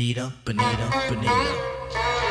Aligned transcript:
Bonita, 0.00 0.32
bonita, 0.46 0.88
bonita. 1.10 2.29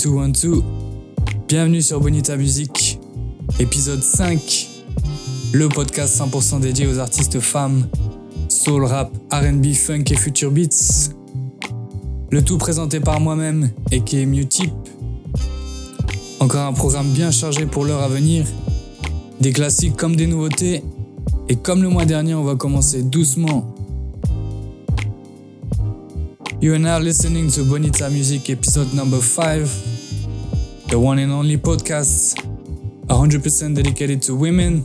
Two, 0.00 0.18
one, 0.18 0.32
two. 0.32 0.64
Bienvenue 1.46 1.82
sur 1.82 2.00
Bonita 2.00 2.34
Music, 2.34 2.98
épisode 3.58 4.02
5. 4.02 4.68
Le 5.52 5.68
podcast 5.68 6.18
100% 6.18 6.60
dédié 6.60 6.86
aux 6.86 6.98
artistes 6.98 7.38
femmes, 7.38 7.86
soul, 8.48 8.84
rap, 8.84 9.12
RB, 9.30 9.74
funk 9.74 10.04
et 10.10 10.16
future 10.16 10.52
beats. 10.52 11.10
Le 12.30 12.42
tout 12.42 12.56
présenté 12.56 12.98
par 12.98 13.20
moi-même, 13.20 13.68
et 13.90 14.24
Mutip. 14.24 14.72
Encore 16.38 16.66
un 16.66 16.72
programme 16.72 17.10
bien 17.10 17.30
chargé 17.30 17.66
pour 17.66 17.84
l'heure 17.84 18.02
à 18.02 18.08
venir. 18.08 18.46
Des 19.40 19.52
classiques 19.52 19.96
comme 19.96 20.16
des 20.16 20.26
nouveautés. 20.26 20.82
Et 21.50 21.56
comme 21.56 21.82
le 21.82 21.90
mois 21.90 22.06
dernier, 22.06 22.34
on 22.34 22.44
va 22.44 22.54
commencer 22.54 23.02
doucement 23.02 23.74
You 26.62 26.74
are 26.74 26.78
now 26.78 26.98
listening 26.98 27.50
to 27.52 27.64
Bonita 27.64 28.10
Music 28.10 28.50
episode 28.50 28.92
number 28.92 29.22
5, 29.22 29.66
the 30.90 30.98
one 30.98 31.20
and 31.20 31.30
only 31.30 31.56
podcast 31.56 32.34
100% 33.06 33.76
dedicated 33.76 34.20
to 34.20 34.34
women. 34.34 34.82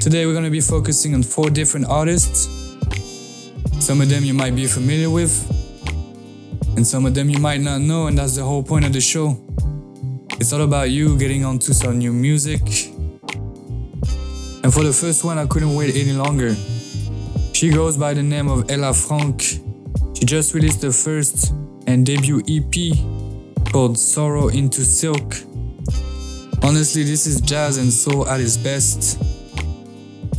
Today 0.00 0.26
we're 0.26 0.32
going 0.32 0.42
to 0.42 0.50
be 0.50 0.60
focusing 0.60 1.14
on 1.14 1.22
four 1.22 1.50
different 1.50 1.86
artists. 1.86 2.48
Some 3.78 4.00
of 4.00 4.08
them 4.08 4.24
you 4.24 4.34
might 4.34 4.56
be 4.56 4.66
familiar 4.66 5.08
with, 5.08 5.32
and 6.74 6.84
some 6.84 7.06
of 7.06 7.14
them 7.14 7.30
you 7.30 7.38
might 7.38 7.60
not 7.60 7.80
know, 7.80 8.08
and 8.08 8.18
that's 8.18 8.34
the 8.34 8.42
whole 8.42 8.64
point 8.64 8.84
of 8.84 8.92
the 8.92 9.00
show. 9.00 9.40
It's 10.32 10.52
all 10.52 10.62
about 10.62 10.90
you 10.90 11.16
getting 11.16 11.44
onto 11.44 11.72
some 11.72 11.98
new 11.98 12.12
music. 12.12 12.60
And 14.64 14.74
for 14.74 14.82
the 14.82 14.92
first 14.92 15.22
one, 15.22 15.38
I 15.38 15.46
couldn't 15.46 15.76
wait 15.76 15.94
any 15.94 16.12
longer. 16.12 16.56
She 17.52 17.70
goes 17.70 17.96
by 17.96 18.14
the 18.14 18.22
name 18.24 18.48
of 18.48 18.68
Ella 18.68 18.94
Frank. 18.94 19.42
She 20.14 20.24
just 20.24 20.54
released 20.54 20.80
the 20.80 20.90
first 20.90 21.54
and 21.86 22.04
debut 22.04 22.42
EP 22.48 23.21
called 23.72 23.98
Sorrow 23.98 24.48
into 24.48 24.84
Silk. 24.84 25.34
Honestly, 26.62 27.04
this 27.04 27.26
is 27.26 27.40
jazz 27.40 27.78
and 27.78 27.90
soul 27.90 28.28
at 28.28 28.38
its 28.38 28.58
best. 28.58 29.18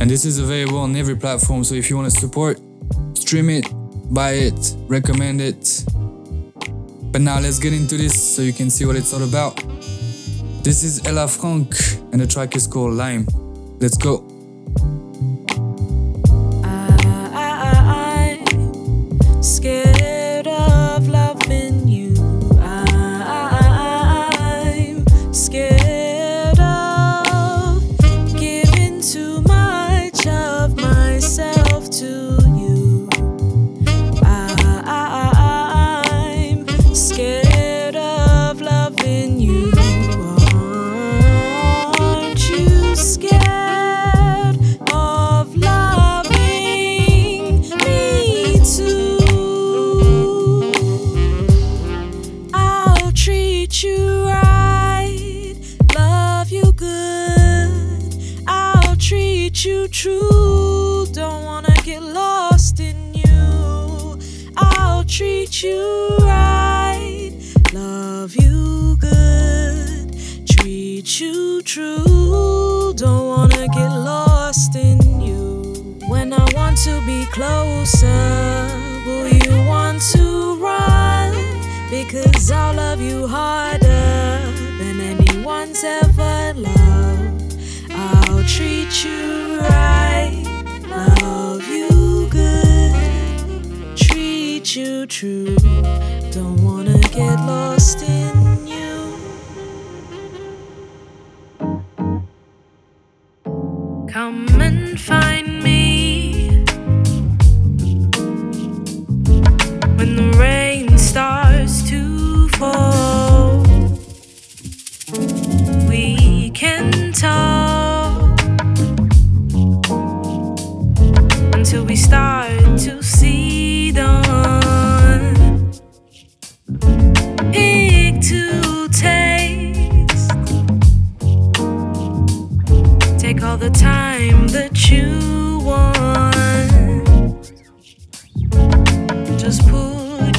And 0.00 0.08
this 0.08 0.24
is 0.24 0.38
available 0.38 0.78
on 0.78 0.94
every 0.94 1.16
platform, 1.16 1.64
so 1.64 1.74
if 1.74 1.90
you 1.90 1.96
want 1.96 2.12
to 2.12 2.20
support, 2.20 2.60
stream 3.14 3.50
it, 3.50 3.66
buy 4.14 4.34
it, 4.34 4.76
recommend 4.86 5.40
it. 5.40 5.84
But 7.10 7.22
now 7.22 7.40
let's 7.40 7.58
get 7.58 7.72
into 7.72 7.96
this 7.96 8.14
so 8.14 8.42
you 8.42 8.52
can 8.52 8.70
see 8.70 8.84
what 8.84 8.94
it's 8.94 9.12
all 9.12 9.24
about. 9.24 9.56
This 10.62 10.84
is 10.84 11.04
Ella 11.04 11.26
Frank, 11.26 11.74
and 12.12 12.20
the 12.20 12.28
track 12.28 12.54
is 12.54 12.68
called 12.68 12.94
Lime. 12.94 13.26
Let's 13.80 13.98
go. 13.98 14.33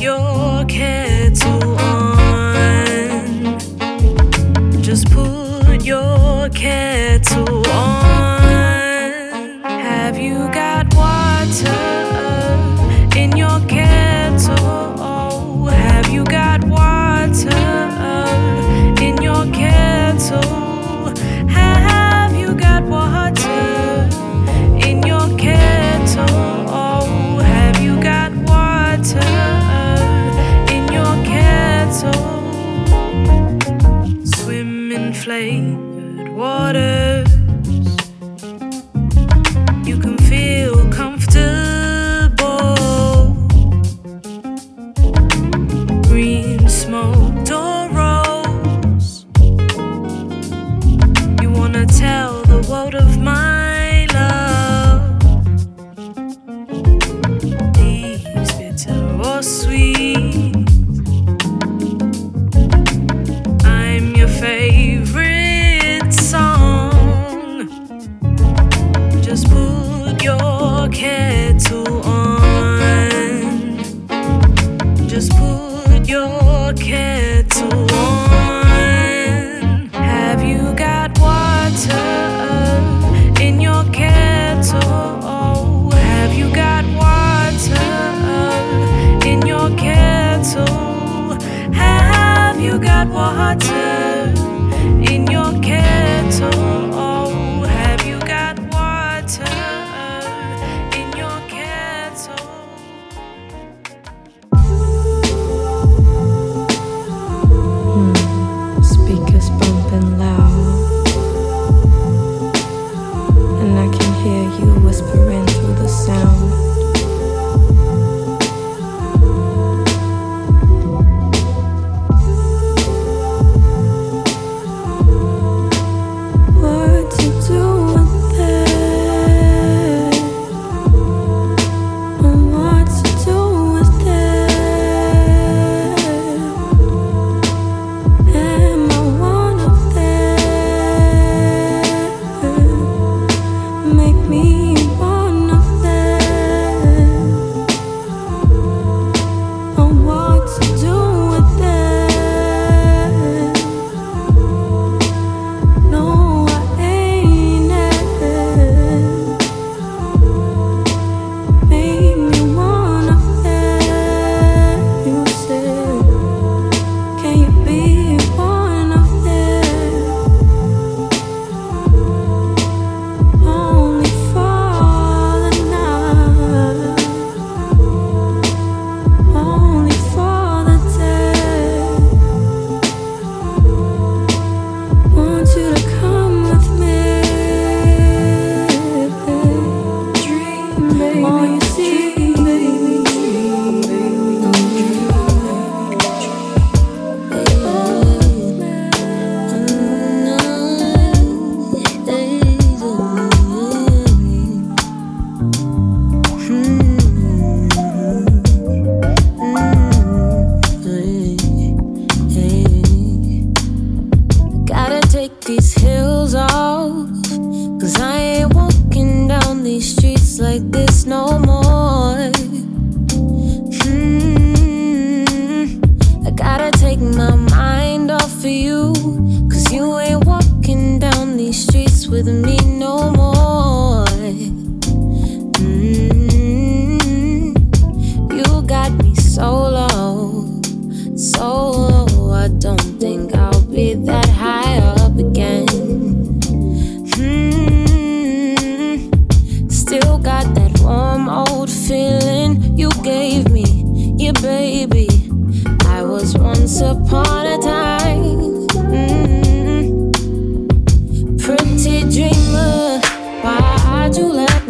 your 0.06 0.66
care. 0.66 1.15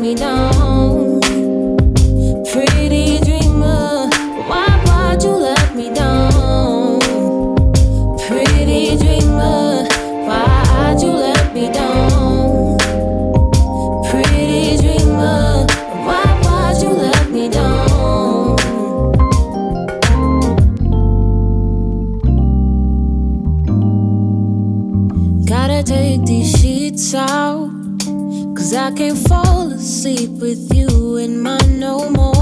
me 0.05 0.13
down. 0.13 1.19
Pretty 2.51 3.19
dreamer, 3.25 4.07
why 4.49 4.69
would 4.85 5.23
you 5.23 5.31
let 5.31 5.75
me 5.75 5.91
down? 5.91 6.99
Pretty 8.27 8.97
dreamer, 8.97 9.87
why'd 10.27 11.01
you 11.01 11.11
let 11.11 11.53
me 11.55 11.71
down? 11.73 12.77
Pretty 14.09 14.77
dreamer, 14.77 15.65
why 16.07 16.25
would 16.43 16.83
you 16.83 16.91
let 17.05 17.31
me 17.31 17.49
down? 17.49 18.55
Gotta 25.45 25.81
take 25.81 26.25
these 26.25 26.51
sheets 26.59 27.15
out, 27.15 27.71
cause 28.55 28.71
I 28.75 28.91
can't 28.91 29.17
fall 29.17 29.44
sleep 30.05 30.29
with 30.39 30.71
you 30.71 31.17
in 31.17 31.41
mine 31.41 31.79
no 31.79 32.07
more. 32.11 32.34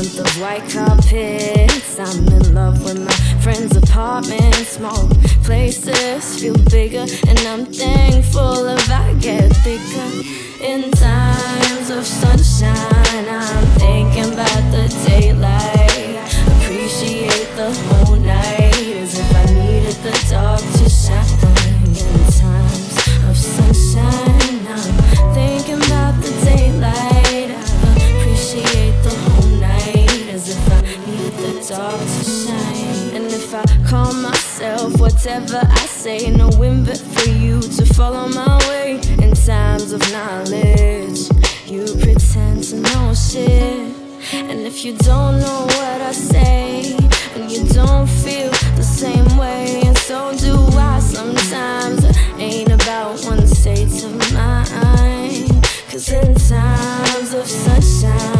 month 0.00 0.18
of 0.18 0.40
white 0.40 0.66
carpets. 0.70 1.98
I'm 1.98 2.26
in 2.28 2.54
love 2.54 2.82
with 2.82 3.04
my 3.04 3.12
friend's 3.42 3.76
apartment. 3.76 4.54
Small 4.54 5.08
places 5.44 6.40
feel 6.40 6.56
bigger, 6.70 7.04
and 7.28 7.38
I'm 7.40 7.66
thankful 7.66 8.66
if 8.68 8.90
I 8.90 9.12
get 9.20 9.52
thicker. 9.56 10.10
In 10.64 10.90
times 10.92 11.90
of 11.90 12.06
sunshine, 12.06 13.26
I'm 13.28 13.66
thinking 13.78 14.32
about 14.32 14.64
the 14.72 14.88
daylight. 15.06 16.16
Appreciate 16.56 17.50
the 17.56 17.70
whole 17.84 18.16
night 18.16 18.96
as 19.02 19.18
if 19.18 19.36
I 19.36 19.44
needed 19.52 19.96
the 19.96 20.26
dark. 20.30 20.69
Whatever 35.20 35.60
I 35.70 35.86
say, 35.86 36.30
no 36.30 36.48
wind 36.56 36.86
but 36.86 36.96
for 36.96 37.28
you 37.28 37.60
to 37.60 37.84
follow 37.94 38.26
my 38.28 38.56
way. 38.68 39.00
In 39.22 39.34
times 39.34 39.92
of 39.92 40.00
knowledge, 40.12 41.28
you 41.66 41.84
pretend 42.00 42.64
to 42.64 42.76
know 42.76 43.14
shit. 43.14 43.94
And 44.32 44.60
if 44.60 44.82
you 44.82 44.96
don't 44.96 45.38
know 45.40 45.64
what 45.66 46.00
I 46.00 46.12
say, 46.12 46.96
and 47.34 47.50
you 47.52 47.64
don't 47.68 48.06
feel 48.06 48.50
the 48.76 48.82
same 48.82 49.36
way, 49.36 49.82
and 49.84 49.98
so 49.98 50.34
do 50.38 50.56
I 50.78 50.98
sometimes, 51.00 52.02
ain't 52.38 52.72
about 52.72 53.22
one 53.24 53.46
state 53.46 54.02
of 54.02 54.32
mind. 54.32 55.50
Cause 55.90 56.10
in 56.12 56.34
times 56.34 57.34
of 57.34 57.46
sunshine, 57.46 58.39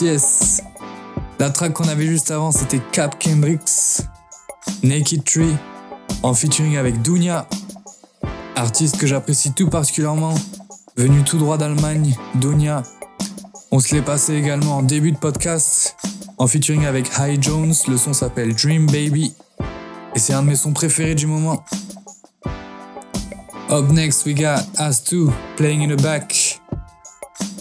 Yes. 0.00 0.60
La 1.38 1.50
track 1.50 1.74
qu'on 1.74 1.88
avait 1.88 2.06
juste 2.06 2.30
avant, 2.30 2.50
c'était 2.50 2.80
Cap 2.90 3.18
Kendricks, 3.18 4.00
Naked 4.82 5.24
Tree, 5.24 5.54
en 6.22 6.34
featuring 6.34 6.76
avec 6.76 7.00
Dunia, 7.02 7.46
artiste 8.56 8.96
que 8.96 9.06
j'apprécie 9.06 9.52
tout 9.52 9.68
particulièrement, 9.68 10.34
venu 10.96 11.22
tout 11.22 11.38
droit 11.38 11.58
d'Allemagne, 11.58 12.16
Dunia. 12.34 12.82
On 13.70 13.78
se 13.78 13.94
l'est 13.94 14.02
passé 14.02 14.34
également 14.34 14.78
en 14.78 14.82
début 14.82 15.12
de 15.12 15.18
podcast, 15.18 15.96
en 16.38 16.46
featuring 16.48 16.86
avec 16.86 17.10
High 17.18 17.40
Jones, 17.40 17.74
le 17.86 17.96
son 17.96 18.12
s'appelle 18.12 18.54
Dream 18.54 18.86
Baby, 18.86 19.32
et 20.14 20.18
c'est 20.18 20.32
un 20.32 20.42
de 20.42 20.48
mes 20.48 20.56
sons 20.56 20.72
préférés 20.72 21.14
du 21.14 21.26
moment. 21.26 21.64
Up 23.70 23.90
next, 23.90 24.26
we 24.26 24.34
got 24.34 24.60
As2 24.76 25.30
playing 25.56 25.82
in 25.82 25.94
the 25.94 26.02
back. 26.02 26.60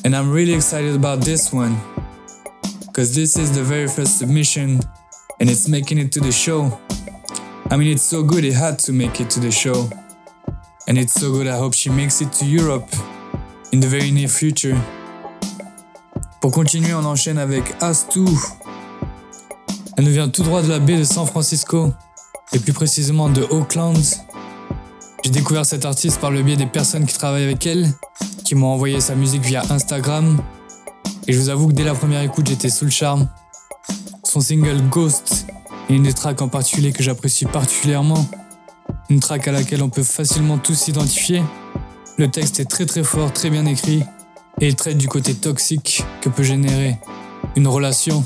And 0.05 0.13
I'm 0.13 0.31
really 0.31 0.53
excited 0.53 0.95
about 0.95 1.23
this 1.23 1.53
one. 1.53 1.75
Because 2.93 3.15
this 3.15 3.37
is 3.37 3.51
the 3.51 3.63
very 3.63 3.87
first 3.87 4.19
submission 4.19 4.79
and 5.39 5.49
it's 5.49 5.67
making 5.67 5.97
it 5.97 6.11
to 6.11 6.19
the 6.19 6.31
show. 6.31 6.79
I 7.71 7.75
mean, 7.75 7.87
it's 7.87 8.03
so 8.03 8.21
good 8.21 8.45
it 8.45 8.53
had 8.53 8.77
to 8.85 8.93
make 8.93 9.19
it 9.19 9.31
to 9.31 9.39
the 9.39 9.49
show. 9.49 9.89
And 10.87 10.99
it's 10.99 11.15
so 11.15 11.31
good, 11.31 11.47
I 11.47 11.57
hope 11.57 11.73
she 11.73 11.89
makes 11.89 12.21
it 12.21 12.31
to 12.33 12.45
Europe 12.45 12.87
in 13.71 13.79
the 13.79 13.87
very 13.87 14.11
near 14.11 14.27
future. 14.27 14.77
Pour 16.39 16.51
continuer, 16.51 16.93
on 16.93 17.03
enchaîne 17.03 17.39
avec 17.39 17.63
As2. 17.79 18.29
Elle 19.97 20.03
nous 20.03 20.11
vient 20.11 20.29
tout 20.29 20.43
droit 20.43 20.61
de 20.61 20.69
la 20.69 20.77
baie 20.77 20.99
de 20.99 21.03
San 21.03 21.25
Francisco, 21.25 21.91
et 22.53 22.59
plus 22.59 22.73
précisément 22.73 23.27
de 23.27 23.41
Oakland. 23.41 23.97
J'ai 25.23 25.31
découvert 25.31 25.65
cet 25.65 25.85
artiste 25.85 26.19
par 26.19 26.29
le 26.29 26.43
biais 26.43 26.57
des 26.57 26.67
personnes 26.67 27.07
qui 27.07 27.17
travaillent 27.17 27.45
avec 27.45 27.65
elle, 27.65 27.91
qui 28.45 28.53
m'ont 28.53 28.67
envoyé 28.67 29.01
sa 29.01 29.15
musique 29.15 29.41
via 29.41 29.63
Instagram. 29.71 30.43
Et 31.27 31.33
je 31.33 31.39
vous 31.39 31.49
avoue 31.49 31.69
que 31.69 31.73
dès 31.73 31.83
la 31.83 31.93
première 31.93 32.21
écoute, 32.21 32.47
j'étais 32.47 32.69
sous 32.69 32.85
le 32.85 32.91
charme. 32.91 33.29
Son 34.23 34.41
single 34.41 34.81
Ghost 34.89 35.45
est 35.89 35.93
une 35.93 36.03
des 36.03 36.13
tracks 36.13 36.41
en 36.41 36.49
particulier 36.49 36.91
que 36.91 37.01
j'apprécie 37.01 37.45
particulièrement. 37.45 38.27
Une 39.09 39.19
track 39.19 39.47
à 39.47 39.51
laquelle 39.53 39.81
on 39.83 39.89
peut 39.89 40.03
facilement 40.03 40.57
tous 40.57 40.75
s'identifier. 40.75 41.41
Le 42.17 42.29
texte 42.29 42.59
est 42.59 42.65
très 42.65 42.85
très 42.85 43.03
fort, 43.03 43.31
très 43.31 43.49
bien 43.49 43.65
écrit, 43.65 44.03
et 44.59 44.67
il 44.67 44.75
traite 44.75 44.97
du 44.97 45.07
côté 45.07 45.33
toxique 45.33 46.03
que 46.21 46.29
peut 46.29 46.43
générer 46.43 46.97
une 47.55 47.67
relation. 47.67 48.23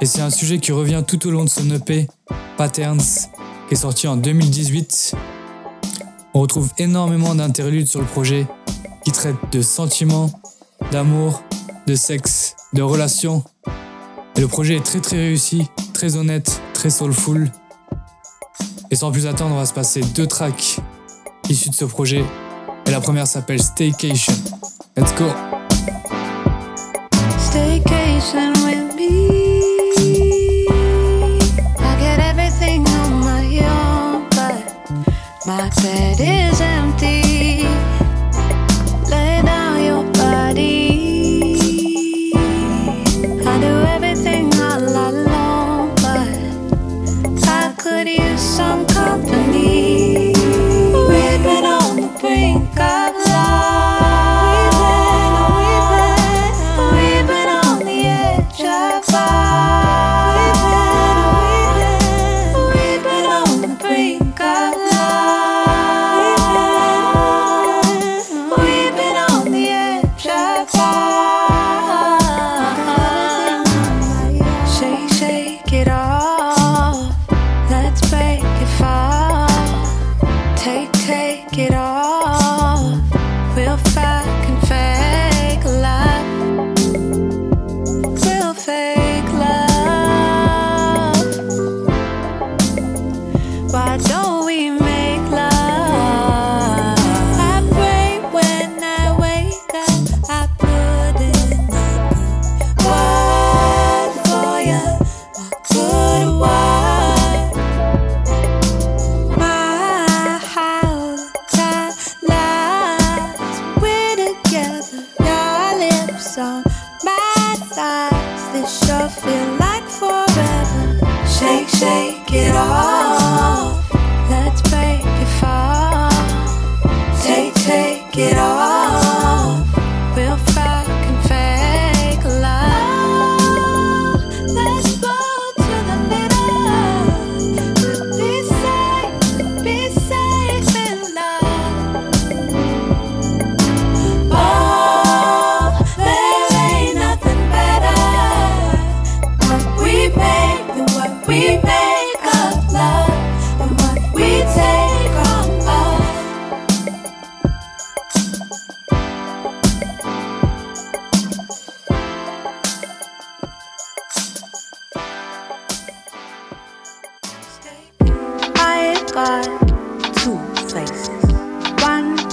Et 0.00 0.06
c'est 0.06 0.20
un 0.20 0.30
sujet 0.30 0.58
qui 0.58 0.72
revient 0.72 1.04
tout 1.06 1.26
au 1.26 1.30
long 1.30 1.44
de 1.44 1.48
son 1.48 1.70
EP, 1.70 2.08
Patterns, 2.56 3.00
qui 3.68 3.74
est 3.74 3.76
sorti 3.76 4.08
en 4.08 4.16
2018. 4.16 5.14
On 6.34 6.40
retrouve 6.40 6.70
énormément 6.78 7.34
d'interludes 7.34 7.86
sur 7.86 8.00
le 8.00 8.06
projet 8.06 8.46
qui 9.04 9.12
traitent 9.12 9.36
de 9.52 9.62
sentiments, 9.62 10.30
d'amour, 10.90 11.42
de 11.86 11.94
sexe, 11.94 12.56
de 12.72 12.82
relations. 12.82 13.42
Et 14.36 14.40
le 14.40 14.48
projet 14.48 14.76
est 14.76 14.84
très 14.84 15.00
très 15.00 15.16
réussi, 15.16 15.68
très 15.94 16.16
honnête, 16.16 16.60
très 16.74 16.90
soulful. 16.90 17.50
Et 18.90 18.96
sans 18.96 19.10
plus 19.10 19.26
attendre, 19.26 19.54
on 19.54 19.58
va 19.58 19.66
se 19.66 19.72
passer 19.72 20.00
deux 20.00 20.26
tracks 20.26 20.78
issus 21.48 21.70
de 21.70 21.74
ce 21.74 21.84
projet. 21.84 22.24
Et 22.86 22.90
la 22.90 23.00
première 23.00 23.26
s'appelle 23.26 23.62
Staycation. 23.62 24.34
Let's 24.96 25.14
go! 25.14 25.26
Staycation 27.38 28.52
with 28.64 28.94
me. 28.96 30.66
I 31.78 31.96
get 32.00 32.20
everything 32.20 32.84
on 32.86 33.20
my 33.20 33.60
own, 33.60 34.28
but 34.30 35.46
my 35.46 35.70
bed 35.82 36.20
is 36.20 36.60
empty. 36.60 37.25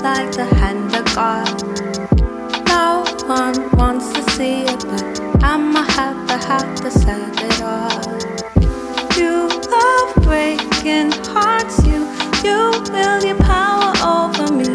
like 0.03 0.33
the 0.33 0.43
hand 0.43 0.93
of 0.93 1.05
God. 1.15 1.47
No 2.67 3.05
one 3.25 3.71
wants 3.77 4.11
to 4.11 4.21
see 4.31 4.63
it, 4.63 4.83
but 4.91 5.41
I'ma 5.41 5.83
have 5.83 6.27
to 6.27 6.37
have 6.45 6.75
to 6.81 6.91
set 6.91 7.31
it 7.41 7.61
all. 7.61 8.03
You 9.17 9.47
love 9.71 10.13
breaking 10.27 11.13
hearts, 11.31 11.77
you, 11.87 12.01
you 12.43 12.59
will 12.91 13.23
your 13.23 13.37
power 13.37 13.93
over 14.03 14.51
me. 14.51 14.73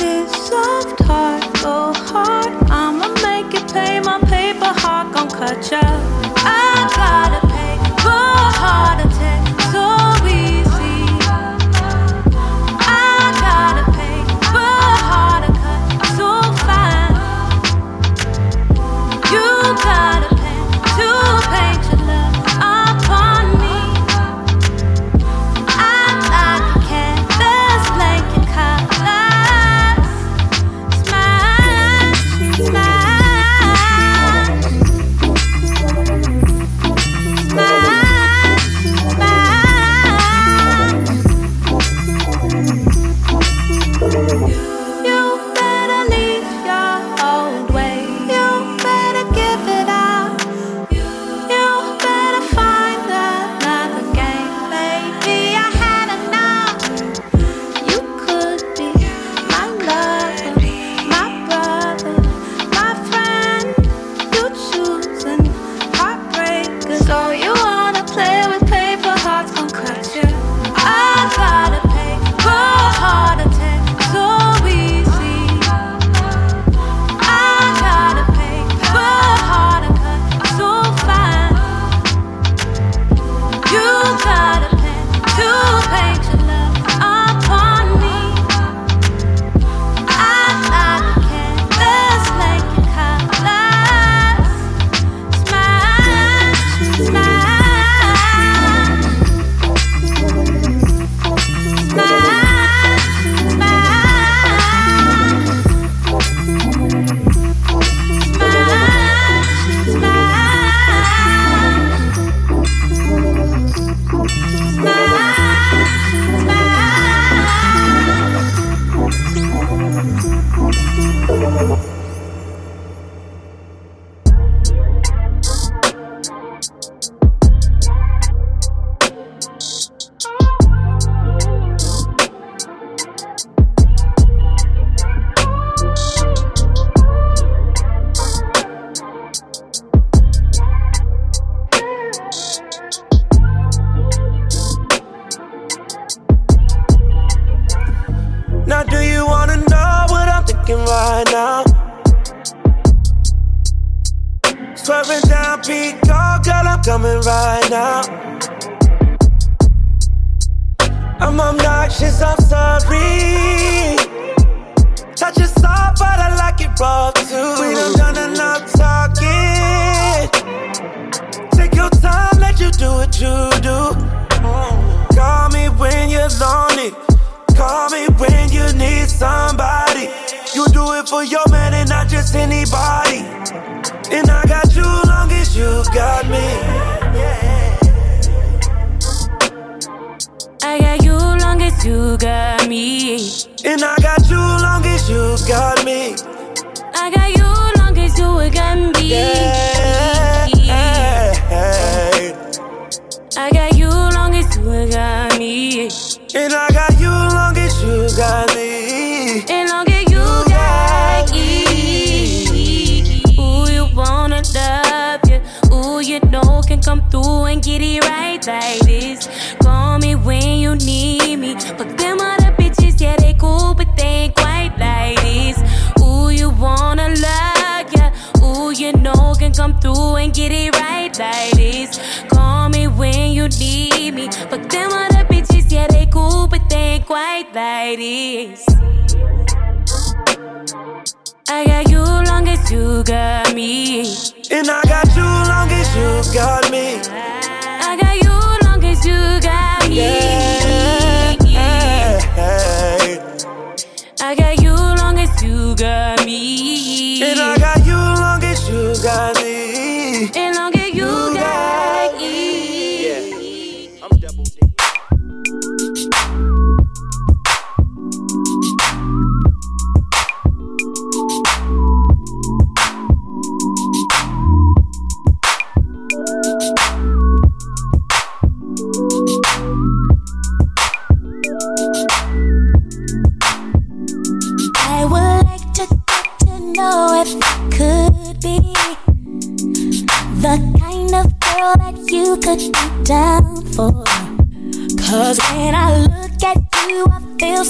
This 0.00 0.32
soft 0.48 1.00
heart, 1.04 1.44
oh 1.64 1.92
go 1.94 2.00
hard, 2.10 2.52
I'ma 2.68 3.14
make 3.22 3.54
it 3.54 3.72
pay 3.72 4.00
my 4.00 4.18
paper 4.22 4.72
heart, 4.82 5.14
gon' 5.14 5.30
cut 5.30 5.70
you. 5.70 5.86
I 6.44 6.90
gotta 6.96 7.41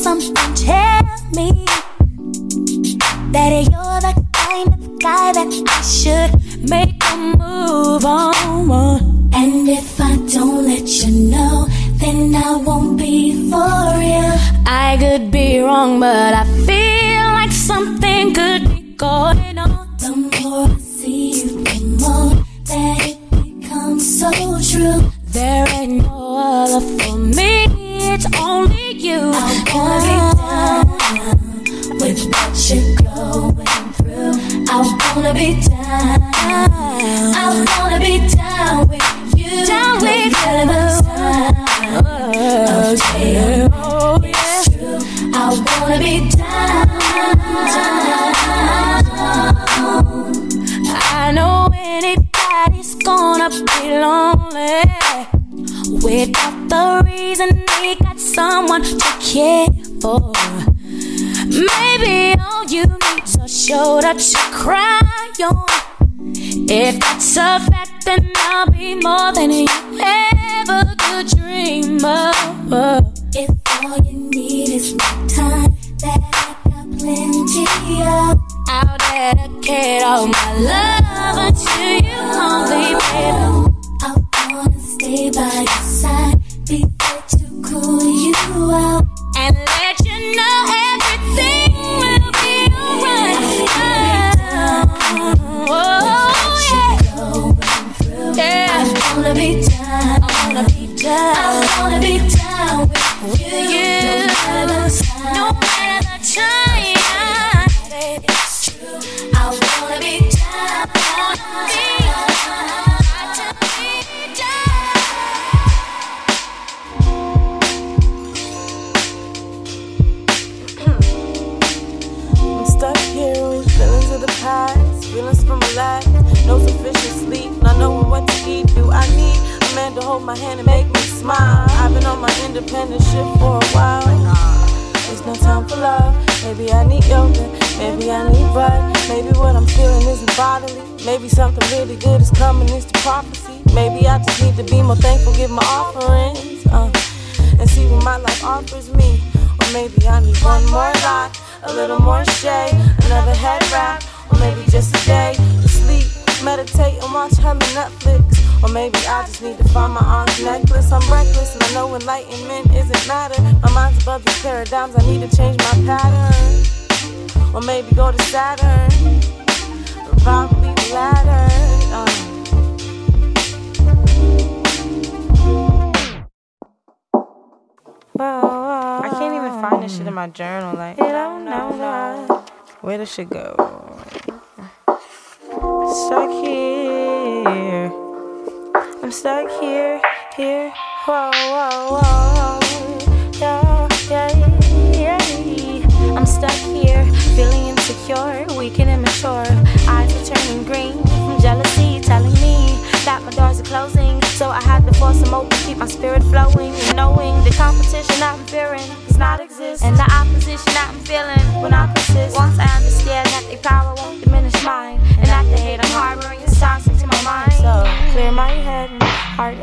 some 0.02 0.20
strange. 0.20 0.81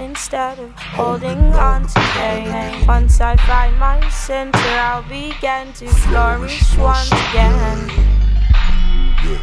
instead 0.09 0.57
of 0.57 0.71
holding 0.75 1.53
on 1.53 1.85
to 1.85 1.99
pain. 2.17 2.87
Once 2.87 3.21
I 3.21 3.35
find 3.49 3.77
my 3.77 3.99
center, 4.09 4.57
I'll 4.57 5.03
begin 5.03 5.71
to 5.73 5.87
flourish 5.87 6.75
once 6.77 7.11
again. 7.11 7.89
Here, 9.21 9.39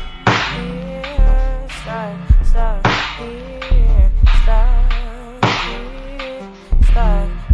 start, 1.79 2.17
start, 2.45 2.87
here, 3.19 4.11
start, 4.43 5.45
here, 5.67 6.49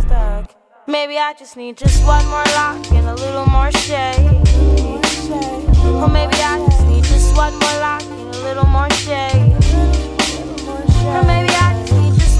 stuck. 0.00 0.54
Maybe 0.86 1.18
I 1.18 1.34
just 1.38 1.56
need 1.58 1.76
just 1.76 2.02
one 2.06 2.24
more 2.28 2.48
lock 2.56 2.90
and 2.92 3.06
a 3.08 3.14
little 3.14 3.46
more 3.46 3.70
shade. 3.72 4.40
Or 6.00 6.08
maybe 6.08 6.36
I 6.52 6.64
just 6.66 6.86
need 6.86 7.04
just 7.04 7.36
one 7.36 7.52
more 7.58 7.78
lock 7.86 8.02
and 8.02 8.34
a 8.34 8.38
little 8.46 8.66
more 8.66 8.90
shade. 9.04 9.52
Or 11.14 11.22
maybe 11.24 11.51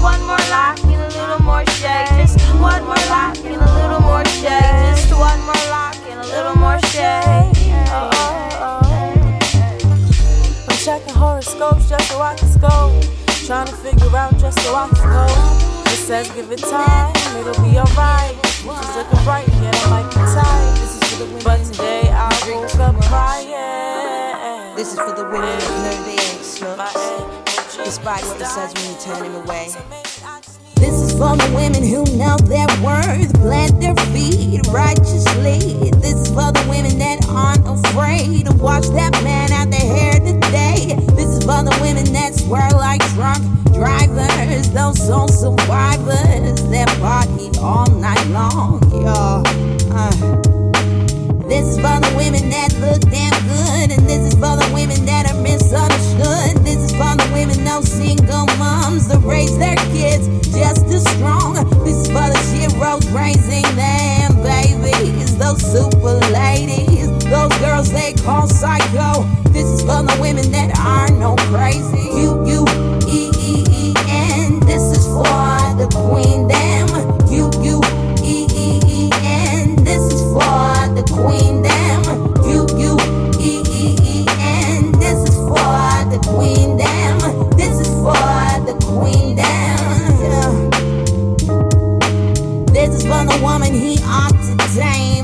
one 0.03 0.19
more 0.27 0.45
lock 0.51 0.77
and 0.83 1.01
a 1.01 1.07
little 1.17 1.41
more 1.43 1.65
shade. 1.79 2.27
Just 2.27 2.37
one 2.59 2.83
more 2.83 3.03
lock 3.07 3.37
and 3.37 3.55
a 3.55 3.71
little 3.79 4.01
more 4.01 4.25
shade. 4.25 4.95
Just 4.99 5.11
one 5.15 5.39
more 5.47 5.65
lock 5.71 5.95
and 6.09 6.19
a 6.19 6.27
little 6.27 6.55
more 6.55 6.77
shade. 6.91 7.55
Oh, 7.87 8.11
uh, 8.11 8.11
oh, 8.13 8.35
uh, 8.43 8.67
oh. 8.67 8.81
Uh. 8.83 10.67
I'm 10.67 10.77
checking 10.77 11.13
horoscopes 11.13 11.87
just 11.87 12.11
so 12.11 12.21
I 12.21 12.35
can 12.35 12.49
scope. 12.49 12.91
Trying 13.47 13.67
to 13.67 13.75
figure 13.77 14.15
out 14.15 14.37
just 14.37 14.59
so 14.59 14.75
I 14.75 14.89
can 14.89 15.07
go. 15.07 15.25
It 15.91 15.95
says 15.95 16.29
give 16.31 16.51
it 16.51 16.59
time, 16.59 17.15
it'll 17.39 17.63
be 17.63 17.79
alright. 17.79 18.35
She's 18.45 18.95
looking 18.95 19.23
bright, 19.23 19.47
yeah, 19.61 19.71
I 19.73 19.89
like 19.89 20.11
the 20.11 20.19
tight. 20.35 20.75
This 20.79 20.95
is 20.97 21.03
for 21.11 21.17
the 21.23 21.25
women. 21.25 21.43
But 21.43 21.63
today 21.71 22.09
I 22.11 22.29
woke 22.51 22.75
up 22.75 22.95
crying. 23.05 24.75
This 24.75 24.91
is 24.93 24.99
for 24.99 25.13
the 25.15 25.23
women 25.23 25.57
that 25.59 25.95
know 25.95 26.03
they 26.03 26.11
ain't 26.11 26.43
sluts. 26.43 27.42
Despite 27.75 28.23
what 28.25 28.37
when 28.37 28.85
you 28.85 28.99
turn 29.01 29.25
him 29.25 29.35
away. 29.35 29.69
This 30.75 30.93
is 30.93 31.11
for 31.13 31.35
the 31.35 31.51
women 31.55 31.81
who 31.81 32.05
know 32.15 32.37
their 32.37 32.67
worth, 32.85 33.33
plant 33.41 33.81
their 33.81 33.95
feet 34.13 34.61
righteously. 34.67 35.89
This 35.99 36.13
is 36.13 36.27
for 36.27 36.51
the 36.53 36.63
women 36.69 36.99
that 36.99 37.25
aren't 37.27 37.65
afraid 37.67 38.45
to 38.45 38.53
watch 38.57 38.85
that 38.89 39.11
man 39.23 39.51
out 39.51 39.71
their 39.71 39.79
hair 39.79 40.13
today. 40.19 40.95
This 41.15 41.29
is 41.29 41.39
for 41.39 41.63
the 41.63 41.75
women 41.81 42.13
that 42.13 42.35
swear 42.35 42.69
like 42.71 43.01
drunk 43.13 43.41
drivers, 43.73 44.69
those 44.69 45.07
soul 45.07 45.27
survivors 45.27 46.61
that 46.69 46.89
party 47.01 47.49
all 47.59 47.89
night 47.89 48.25
long, 48.27 48.81
y'all. 48.91 49.43
Uh. 49.91 50.52
This 51.47 51.67
is 51.67 51.75
for 51.75 51.99
the 51.99 52.13
women 52.15 52.49
that 52.49 52.71
look 52.79 53.01
damn 53.11 53.35
good, 53.43 53.91
and 53.91 54.07
this 54.07 54.31
is 54.31 54.33
for 54.33 54.55
the 54.55 54.69
women 54.73 55.05
that 55.05 55.29
are 55.29 55.41
misunderstood. 55.41 56.63
This 56.63 56.79
is 56.79 56.91
for 56.91 57.11
the 57.19 57.29
women, 57.33 57.65
those 57.65 57.91
single 57.91 58.47
moms 58.55 59.09
that 59.09 59.19
raise 59.27 59.57
their 59.57 59.75
kids 59.91 60.27
just 60.55 60.85
as 60.87 61.03
strong. 61.15 61.55
This 61.83 61.99
is 61.99 62.07
for 62.07 62.31
the 62.31 62.39
heroes 62.47 63.05
raising 63.11 63.67
them 63.75 64.39
babies, 64.39 65.37
those 65.37 65.59
super 65.59 66.15
ladies, 66.31 67.11
those 67.27 67.51
girls 67.59 67.91
they 67.91 68.13
call 68.13 68.47
psycho. 68.47 69.27
This 69.51 69.67
is 69.67 69.81
for 69.81 69.99
the 69.99 70.17
women 70.21 70.49
that 70.51 70.71
are 70.79 71.11
no 71.19 71.35
crazy. 71.51 72.07
You, 72.23 72.39
you, 72.47 72.63
e, 73.03 73.31
e, 73.35 73.65
e, 73.67 73.93
and 74.07 74.63
this 74.63 74.95
is 74.95 75.05
for 75.11 75.59
the 75.75 75.91
queen, 75.91 76.47
damn. 76.47 76.82
The 80.95 81.03
queen, 81.11 81.63
damn. 81.63 82.03
You, 82.47 82.67
you, 82.77 82.97
e, 83.39 83.63
e, 83.67 83.97
e, 84.01 84.25
and 84.39 84.93
this 84.95 85.19
is 85.29 85.35
for 85.35 85.93
the 86.11 86.19
queen, 86.33 86.77
damn. 86.77 87.19
This 87.57 87.79
is 87.79 87.87
for 88.03 88.59
the 88.67 88.75
queen, 88.85 89.35
damn. 89.35 89.73
This 92.73 92.89
is 92.95 93.03
for 93.03 93.25
the 93.25 93.39
woman 93.41 93.73
he 93.73 93.97
ought 94.03 94.31
to 94.31 94.57
tame. 94.79 95.23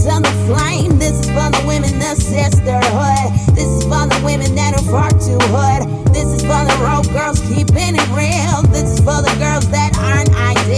The 0.00 0.18
the 0.22 0.34
flame. 0.48 0.98
This 0.98 1.20
is 1.20 1.26
for 1.26 1.50
the 1.52 1.62
women, 1.68 1.98
the 1.98 2.14
sisterhood. 2.16 3.54
This 3.54 3.68
is 3.68 3.82
for 3.84 4.08
the 4.08 4.20
women 4.24 4.54
that 4.56 4.74
are 4.74 4.86
far 4.90 5.10
too 5.10 5.38
hood. 5.52 6.14
This 6.14 6.24
is 6.24 6.40
for 6.40 6.62
the 6.64 6.76
road 6.80 7.06
girls 7.12 7.38
keeping 7.46 7.94
it 8.00 8.08
real. 8.16 8.62
This 8.72 8.96
is 8.96 8.98
for 8.98 9.20
the 9.20 9.34
girls 9.38 9.68
that 9.70 9.92
aren't 10.00 10.32
ideal. 10.34 10.69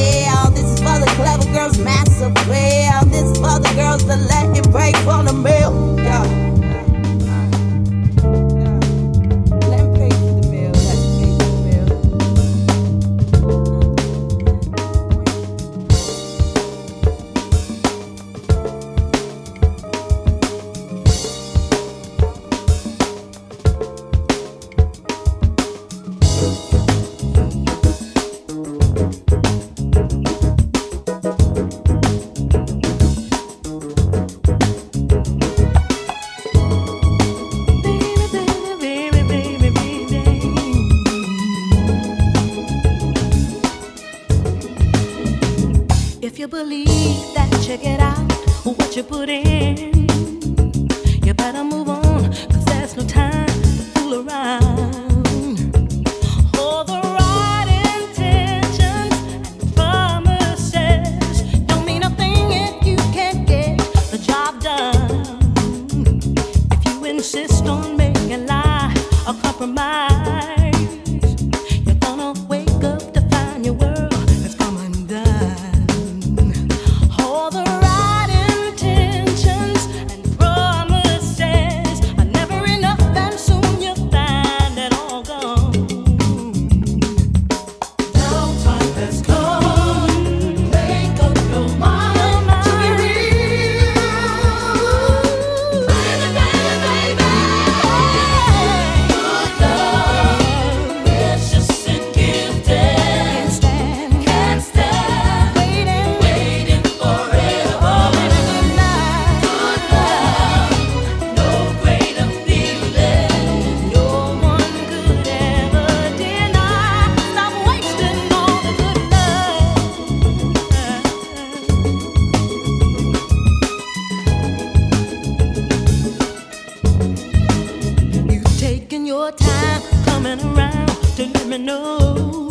Your 129.23 129.31
time 129.31 129.83
coming 130.05 130.41
around 130.41 130.89
to 131.15 131.27
let 131.27 131.47
me 131.47 131.57
know. 131.57 132.49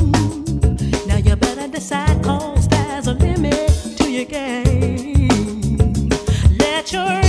Now 1.06 1.18
you 1.18 1.36
better 1.36 1.68
decide, 1.68 2.24
cause 2.24 2.66
there's 2.70 3.08
a 3.08 3.14
limit 3.14 3.72
to 3.98 4.10
your 4.10 4.24
game. 4.24 6.08
Let 6.58 6.94
your 6.94 7.21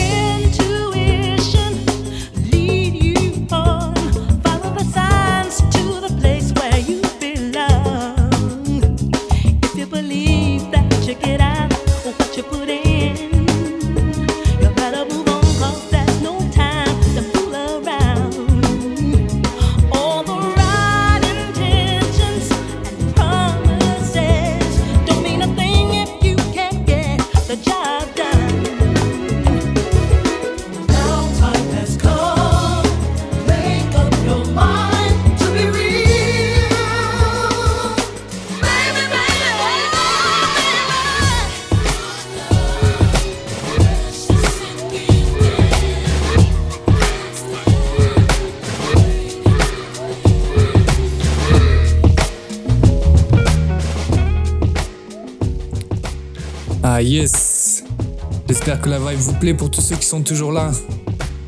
vibe 59.08 59.18
vous 59.18 59.34
plaît 59.34 59.54
pour 59.54 59.70
tous 59.70 59.80
ceux 59.80 59.96
qui 59.96 60.06
sont 60.06 60.22
toujours 60.22 60.52
là. 60.52 60.70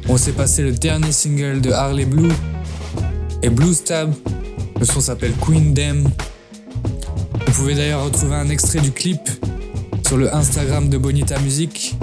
On 0.08 0.16
s'est 0.16 0.32
passé 0.32 0.62
le 0.62 0.72
dernier 0.72 1.12
single 1.12 1.60
de 1.60 1.70
Harley 1.70 2.04
Blue 2.04 2.32
et 3.42 3.48
Blue 3.48 3.72
Stab. 3.72 4.12
Le 4.78 4.84
son 4.84 5.00
s'appelle 5.00 5.32
Queen 5.40 5.72
Dem. 5.72 6.04
Vous 7.46 7.52
pouvez 7.52 7.74
d'ailleurs 7.74 8.04
retrouver 8.04 8.34
un 8.34 8.48
extrait 8.48 8.80
du 8.80 8.90
clip 8.90 9.20
sur 10.06 10.16
le 10.16 10.34
Instagram 10.34 10.88
de 10.88 10.98
Bonita 10.98 11.38
Music. 11.40 11.96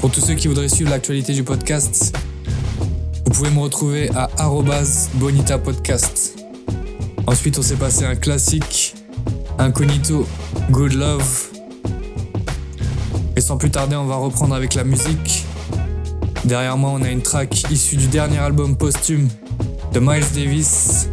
Pour 0.00 0.10
tous 0.10 0.20
ceux 0.20 0.34
qui 0.34 0.48
voudraient 0.48 0.68
suivre 0.68 0.90
l'actualité 0.90 1.32
du 1.32 1.42
podcast, 1.42 2.16
vous 3.24 3.32
pouvez 3.32 3.50
me 3.50 3.60
retrouver 3.60 4.10
à 4.14 4.30
Bonita 5.14 5.58
Podcast. 5.58 6.38
Ensuite, 7.26 7.58
on 7.58 7.62
s'est 7.62 7.76
passé 7.76 8.04
un 8.04 8.14
classique, 8.14 8.94
Incognito, 9.58 10.26
Good 10.70 10.92
Love. 10.92 11.45
Plus 13.58 13.70
tarder, 13.70 13.96
on 13.96 14.04
va 14.04 14.16
reprendre 14.16 14.54
avec 14.54 14.74
la 14.74 14.84
musique. 14.84 15.46
Derrière 16.44 16.76
moi, 16.76 16.90
on 16.94 17.02
a 17.02 17.10
une 17.10 17.22
track 17.22 17.70
issue 17.70 17.96
du 17.96 18.06
dernier 18.06 18.38
album 18.38 18.76
posthume 18.76 19.28
de 19.92 20.00
Miles 20.00 20.24
Davis, 20.34 21.08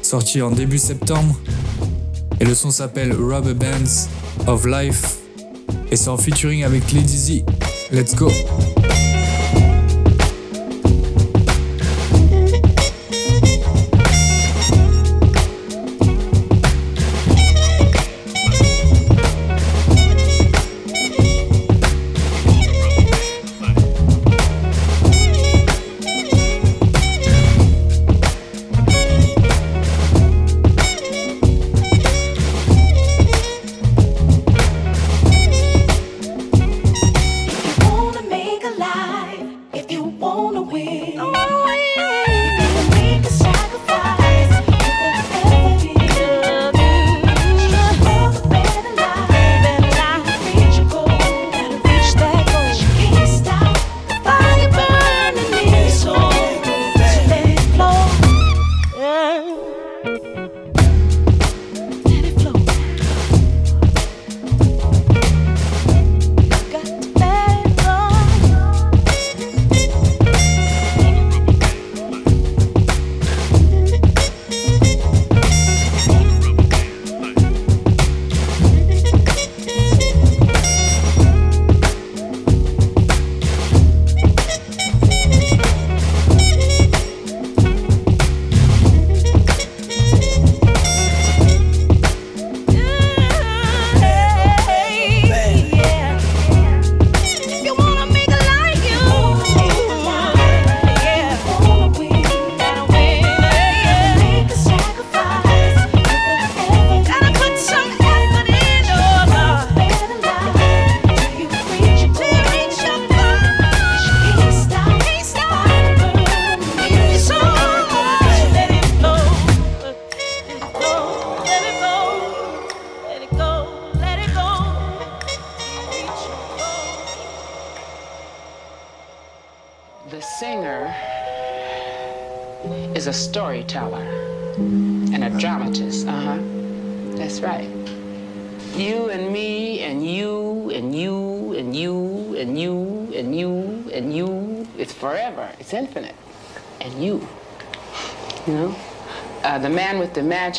sorti 0.00 0.40
en 0.40 0.50
début 0.50 0.78
septembre. 0.78 1.34
Et 2.38 2.44
le 2.44 2.54
son 2.54 2.70
s'appelle 2.70 3.12
Rubber 3.12 3.54
Bands 3.54 4.08
of 4.46 4.66
Life. 4.66 5.16
Et 5.90 5.96
c'est 5.96 6.08
en 6.08 6.16
featuring 6.16 6.62
avec 6.64 6.92
Lady 6.92 7.18
Z. 7.18 7.44
Let's 7.92 8.14
go! 8.14 8.30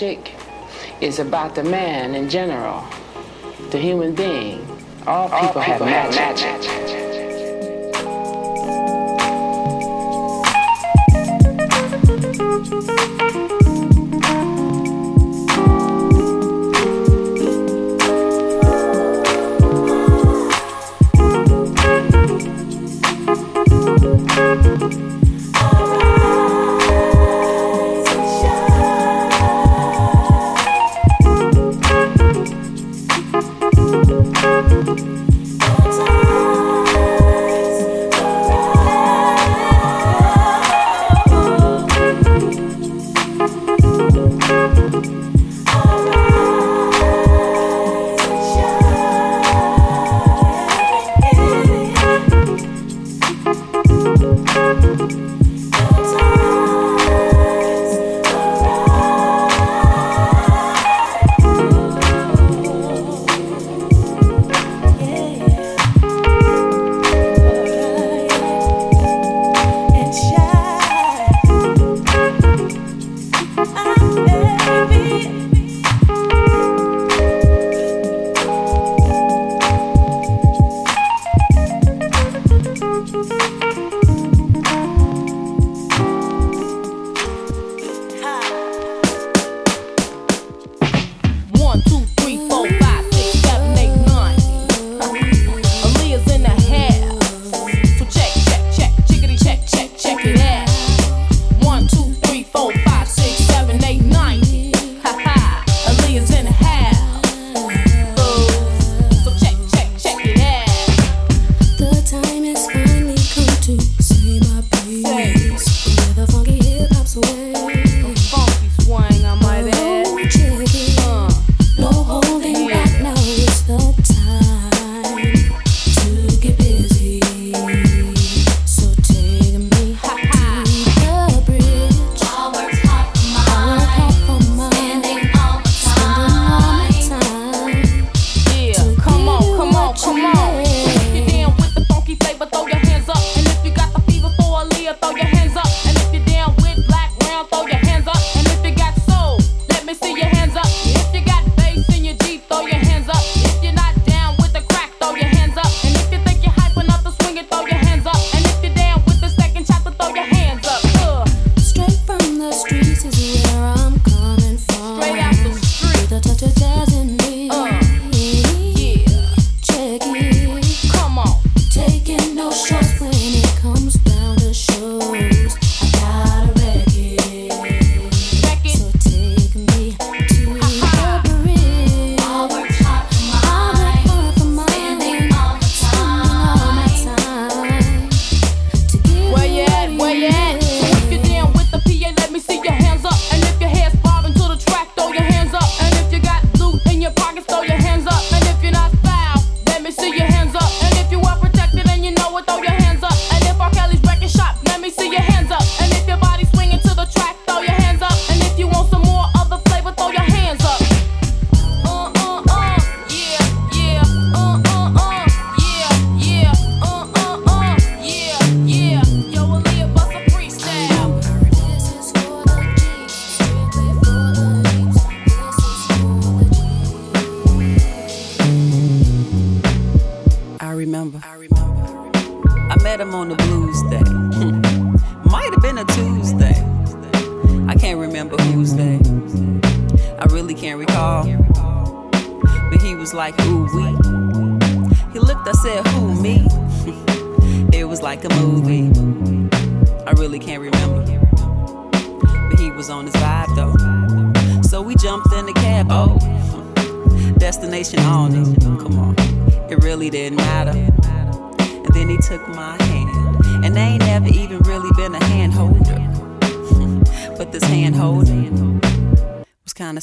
Magic 0.01 0.33
is 0.99 1.19
about 1.19 1.53
the 1.53 1.63
man 1.63 2.15
in 2.15 2.27
general, 2.27 2.83
the 3.69 3.77
human 3.77 4.15
being. 4.15 4.65
All 5.05 5.29
people, 5.29 5.61
have 5.61 5.81
magic. 5.81 7.21
Time 13.17 13.60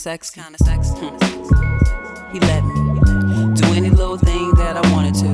sex, 0.09 0.31
kinda 0.31 0.57
sex. 0.65 0.89
Hmm. 0.97 2.33
he 2.33 2.41
let 2.41 2.65
me 2.65 3.55
do 3.55 3.67
any 3.75 3.91
little 3.91 4.17
thing 4.17 4.55
that 4.55 4.75
I 4.75 4.91
wanted 4.91 5.15
to. 5.17 5.27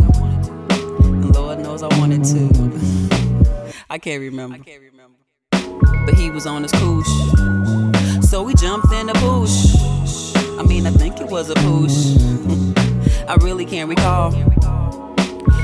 And 1.04 1.32
Lord 1.32 1.60
knows 1.60 1.84
I 1.84 1.86
wanted 2.00 2.24
to. 2.24 3.72
I 3.88 3.98
can't 3.98 4.20
remember. 4.20 4.58
But 6.06 6.14
he 6.14 6.28
was 6.30 6.44
on 6.48 6.64
his 6.64 6.72
couch, 6.72 7.06
So 8.24 8.42
we 8.42 8.54
jumped 8.54 8.92
in 8.92 9.06
the 9.06 9.14
bush. 9.22 9.76
I 10.58 10.64
mean, 10.64 10.88
I 10.88 10.90
think 10.90 11.20
it 11.20 11.28
was 11.28 11.50
a 11.50 11.54
push. 11.54 11.98
I 13.28 13.36
really 13.46 13.66
can't 13.66 13.88
recall. 13.88 14.32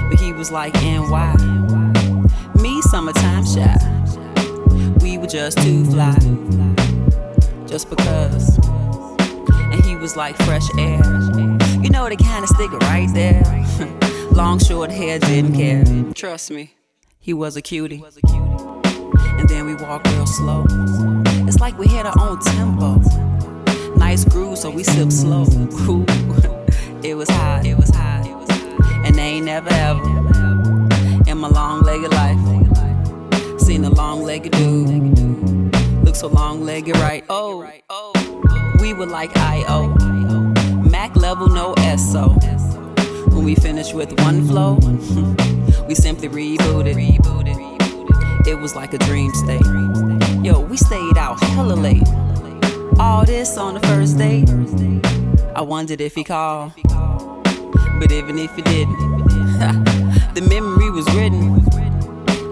But 0.08 0.20
he 0.20 0.32
was 0.32 0.52
like, 0.52 0.76
and 0.84 1.10
why? 1.10 1.34
Me, 2.62 2.80
summertime 2.82 3.44
shy. 3.44 3.76
We 5.00 5.18
were 5.18 5.26
just 5.26 5.58
too 5.58 5.84
fly. 5.86 6.16
Just 7.66 7.90
because. 7.90 8.79
Was 10.00 10.16
like 10.16 10.34
fresh 10.44 10.66
air. 10.78 11.02
You 11.82 11.90
know, 11.90 12.08
the 12.08 12.16
kind 12.16 12.42
of 12.42 12.48
stick 12.48 12.72
right 12.72 13.08
there. 13.12 13.42
Long, 14.32 14.58
short 14.58 14.90
hair, 14.90 15.18
didn't 15.18 15.54
care. 15.54 15.84
Trust 16.14 16.50
me, 16.50 16.72
he 17.18 17.34
was 17.34 17.56
a 17.56 17.62
cutie. 17.62 18.02
And 19.38 19.48
then 19.48 19.66
we 19.66 19.74
walked 19.74 20.08
real 20.08 20.26
slow. 20.26 20.64
It's 21.46 21.60
like 21.60 21.78
we 21.78 21.86
had 21.86 22.06
our 22.06 22.18
own 22.18 22.40
tempo. 22.40 22.94
Nice 23.96 24.24
groove, 24.24 24.56
so 24.56 24.70
we 24.70 24.84
sip 24.84 25.12
slow. 25.12 25.42
Ooh, 25.88 26.06
it 27.02 27.14
was 27.14 27.28
high, 27.28 27.62
it 27.66 27.76
was 27.76 27.90
high. 27.90 28.24
And 29.04 29.14
they 29.14 29.36
ain't 29.36 29.44
never 29.44 29.68
ever 29.68 30.02
in 31.26 31.36
my 31.36 31.48
long 31.48 31.82
legged 31.82 32.12
life 32.12 32.38
seen 33.58 33.84
a 33.84 33.90
long 33.90 34.22
legged 34.22 34.52
dude. 34.52 36.04
Look 36.04 36.16
so 36.16 36.26
long 36.26 36.64
legged, 36.64 36.96
right? 36.96 37.24
Oh, 37.28 37.70
oh, 37.90 38.12
oh. 38.16 38.69
We 38.80 38.94
were 38.94 39.06
like 39.06 39.30
I.O. 39.36 39.88
Mac 40.90 41.14
level, 41.14 41.48
no 41.48 41.74
SO. 41.96 42.30
When 43.30 43.44
we 43.44 43.54
finished 43.54 43.94
with 43.94 44.18
one 44.20 44.46
flow, 44.46 44.74
we 45.86 45.94
simply 45.94 46.28
rebooted. 46.28 46.96
It 48.46 48.54
was 48.54 48.74
like 48.74 48.94
a 48.94 48.98
dream 48.98 49.32
state. 49.34 49.64
Yo, 50.42 50.60
we 50.60 50.76
stayed 50.76 51.18
out 51.18 51.38
hella 51.40 51.74
late. 51.74 52.08
All 52.98 53.24
this 53.24 53.58
on 53.58 53.74
the 53.74 53.80
first 53.80 54.16
date. 54.16 54.48
I 55.54 55.60
wondered 55.60 56.00
if 56.00 56.14
he 56.14 56.24
called. 56.24 56.72
But 57.98 58.12
even 58.12 58.38
if 58.38 58.54
he 58.56 58.62
didn't, 58.62 58.96
the 60.34 60.46
memory 60.48 60.90
was 60.90 61.06
written. 61.14 61.62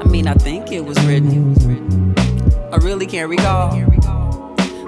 I 0.02 0.04
mean, 0.04 0.28
I 0.28 0.34
think 0.34 0.72
it 0.72 0.84
was 0.84 0.98
written. 1.06 2.14
I 2.70 2.76
really 2.76 3.06
can't 3.06 3.30
recall. 3.30 4.17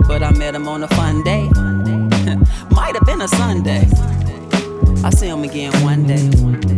But 0.07 0.23
I 0.23 0.31
met 0.33 0.55
him 0.55 0.69
on 0.69 0.83
a 0.83 0.89
fun 0.89 1.23
day. 1.23 1.49
Might 2.71 2.95
have 2.95 3.07
been 3.07 3.21
a 3.21 3.29
Sunday. 3.29 3.89
I'll 5.05 5.13
see 5.13 5.29
him 5.29 5.43
again 5.45 5.73
one 5.83 6.07
day. 6.07 6.70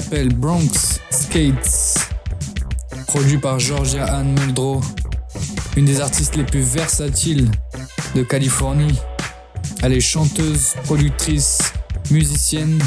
S'appelle 0.00 0.34
Bronx 0.34 0.98
Skates, 1.10 1.94
produit 3.06 3.38
par 3.38 3.60
Georgia 3.60 4.04
Ann 4.06 4.36
Muldrow, 4.40 4.80
une 5.76 5.84
des 5.84 6.00
artistes 6.00 6.34
les 6.34 6.42
plus 6.42 6.62
versatiles 6.62 7.48
de 8.16 8.24
Californie. 8.24 8.98
Elle 9.84 9.92
est 9.92 10.00
chanteuse, 10.00 10.74
productrice, 10.82 11.60
musicienne. 12.10 12.82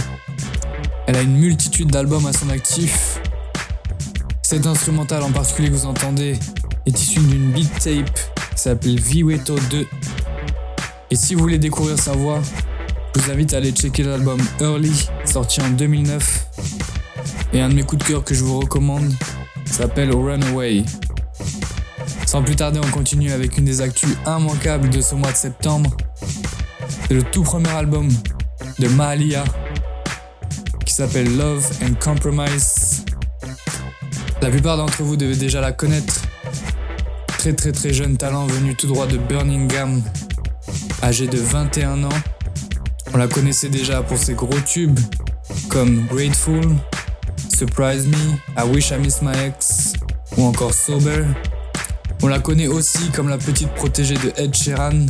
Elle 1.07 1.15
a 1.15 1.21
une 1.21 1.37
multitude 1.37 1.89
d'albums 1.89 2.25
à 2.25 2.33
son 2.33 2.49
actif. 2.49 3.21
Cet 4.41 4.67
instrumental 4.67 5.23
en 5.23 5.31
particulier 5.31 5.69
que 5.69 5.75
vous 5.75 5.85
entendez 5.85 6.37
est 6.85 7.01
issu 7.01 7.21
d'une 7.21 7.53
beat 7.53 7.71
tape 7.79 8.19
qui 8.53 8.61
s'appelle 8.61 8.99
Viweto 8.99 9.55
2. 9.69 9.87
Et 11.11 11.15
si 11.15 11.35
vous 11.35 11.39
voulez 11.39 11.57
découvrir 11.57 11.97
sa 11.97 12.11
voix, 12.11 12.41
je 13.15 13.21
vous 13.21 13.31
invite 13.31 13.53
à 13.53 13.57
aller 13.57 13.71
checker 13.71 14.03
l'album 14.03 14.41
Early, 14.59 15.07
sorti 15.23 15.61
en 15.61 15.69
2009. 15.69 16.46
Et 17.53 17.61
un 17.61 17.69
de 17.69 17.73
mes 17.73 17.83
coups 17.83 18.03
de 18.03 18.07
cœur 18.07 18.23
que 18.23 18.33
je 18.33 18.43
vous 18.43 18.59
recommande 18.59 19.11
s'appelle 19.65 20.13
Runaway. 20.13 20.83
Sans 22.25 22.43
plus 22.43 22.55
tarder, 22.55 22.79
on 22.83 22.91
continue 22.91 23.31
avec 23.31 23.57
une 23.57 23.65
des 23.65 23.81
actus 23.81 24.09
immanquables 24.25 24.89
de 24.89 25.01
ce 25.01 25.15
mois 25.15 25.31
de 25.31 25.37
septembre. 25.37 25.95
C'est 27.07 27.13
le 27.13 27.23
tout 27.23 27.43
premier 27.43 27.69
album 27.69 28.09
de 28.79 28.87
Mahalia 28.89 29.43
qui 30.85 30.93
s'appelle 30.93 31.37
Love 31.37 31.65
and 31.83 31.93
Compromise. 32.03 33.05
La 34.41 34.49
plupart 34.49 34.77
d'entre 34.77 35.03
vous 35.03 35.15
devez 35.15 35.35
déjà 35.35 35.61
la 35.61 35.71
connaître. 35.71 36.21
Très 37.37 37.53
très 37.53 37.71
très 37.71 37.93
jeune 37.93 38.17
talent 38.17 38.45
venu 38.45 38.75
tout 38.75 38.87
droit 38.87 39.07
de 39.07 39.17
Birmingham, 39.17 40.01
âgé 41.01 41.27
de 41.27 41.37
21 41.37 42.03
ans. 42.03 42.09
On 43.13 43.17
la 43.17 43.27
connaissait 43.27 43.69
déjà 43.69 44.01
pour 44.01 44.17
ses 44.17 44.33
gros 44.33 44.59
tubes 44.65 44.99
comme 45.69 46.05
Grateful, 46.07 46.75
Surprise 47.57 48.05
Me, 48.05 48.37
I 48.55 48.67
Wish 48.71 48.91
I 48.91 48.99
Miss 48.99 49.23
My 49.23 49.35
Ex 49.35 49.93
ou 50.37 50.43
encore 50.43 50.75
Sober. 50.75 51.25
On 52.21 52.27
la 52.27 52.37
connaît 52.37 52.67
aussi 52.67 53.09
comme 53.09 53.29
la 53.29 53.39
petite 53.39 53.73
protégée 53.73 54.13
de 54.13 54.31
Ed 54.37 54.53
Sheeran. 54.53 55.07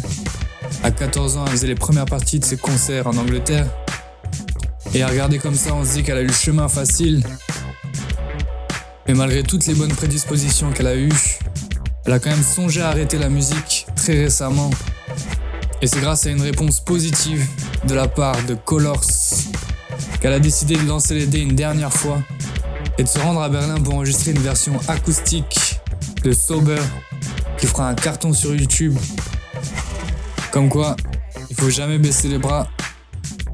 À 0.82 0.92
14 0.92 1.36
ans, 1.36 1.44
elle 1.46 1.52
faisait 1.52 1.68
les 1.68 1.76
premières 1.76 2.06
parties 2.06 2.40
de 2.40 2.46
ses 2.46 2.56
concerts 2.56 3.06
en 3.06 3.18
Angleterre. 3.18 3.68
Et 4.94 5.04
à 5.04 5.08
regarder 5.08 5.40
comme 5.40 5.56
ça, 5.56 5.74
on 5.74 5.84
se 5.84 5.96
dit 5.96 6.04
qu'elle 6.04 6.20
a 6.20 6.22
eu 6.22 6.28
le 6.28 6.32
chemin 6.32 6.70
facile. 6.70 7.22
Mais 9.10 9.14
malgré 9.14 9.44
toutes 9.44 9.66
les 9.66 9.74
bonnes 9.74 9.94
prédispositions 9.94 10.72
qu'elle 10.72 10.88
a 10.88 10.96
eues, 10.96 11.40
elle 12.06 12.14
a 12.14 12.20
quand 12.20 12.30
même 12.30 12.44
songé 12.44 12.82
à 12.82 12.88
arrêter 12.88 13.18
la 13.18 13.28
musique 13.28 13.88
très 13.98 14.24
récemment. 14.24 14.70
Et 15.82 15.88
c'est 15.88 16.00
grâce 16.00 16.26
à 16.26 16.30
une 16.30 16.42
réponse 16.42 16.80
positive 16.80 17.46
de 17.86 17.94
la 17.94 18.08
part 18.08 18.42
de 18.46 18.54
Colors 18.54 19.04
qu'elle 20.22 20.34
a 20.34 20.40
décidé 20.40 20.78
de 20.78 20.88
lancer 20.88 21.14
les 21.14 21.28
dés 21.28 21.40
une 21.40 21.56
dernière 21.56 21.92
fois 21.92 22.22
et 22.98 23.04
de 23.04 23.08
se 23.08 23.20
rendre 23.20 23.42
à 23.42 23.50
Berlin 23.50 23.80
pour 23.80 23.96
enregistrer 23.96 24.32
une 24.32 24.40
version 24.40 24.80
acoustique 24.88 25.80
de 26.24 26.32
Sober 26.32 26.82
qui 27.58 27.68
fera 27.68 27.90
un 27.90 27.96
carton 27.96 28.34
sur 28.34 28.56
YouTube. 28.56 28.98
Comme 30.52 30.70
quoi, 30.70 30.96
il 31.50 31.56
faut 31.56 31.70
jamais 31.70 31.98
baisser 31.98 32.28
les 32.28 32.38
bras, 32.38 32.68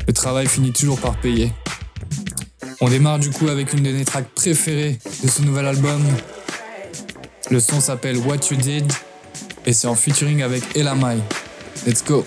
le 0.07 0.13
travail 0.13 0.47
finit 0.47 0.71
toujours 0.71 0.99
par 0.99 1.17
payer. 1.17 1.51
On 2.81 2.89
démarre 2.89 3.19
du 3.19 3.29
coup 3.29 3.47
avec 3.47 3.73
une 3.73 3.83
de 3.83 3.91
mes 3.91 4.05
tracks 4.05 4.29
préférées 4.35 4.99
de 5.23 5.29
ce 5.29 5.41
nouvel 5.41 5.65
album. 5.65 6.01
Le 7.49 7.59
son 7.59 7.79
s'appelle 7.79 8.17
What 8.17 8.49
You 8.51 8.57
Did 8.57 8.91
et 9.65 9.73
c'est 9.73 9.87
en 9.87 9.95
featuring 9.95 10.41
avec 10.41 10.63
Ella 10.75 10.91
Elamai. 10.91 11.17
Let's 11.85 12.03
go! 12.03 12.25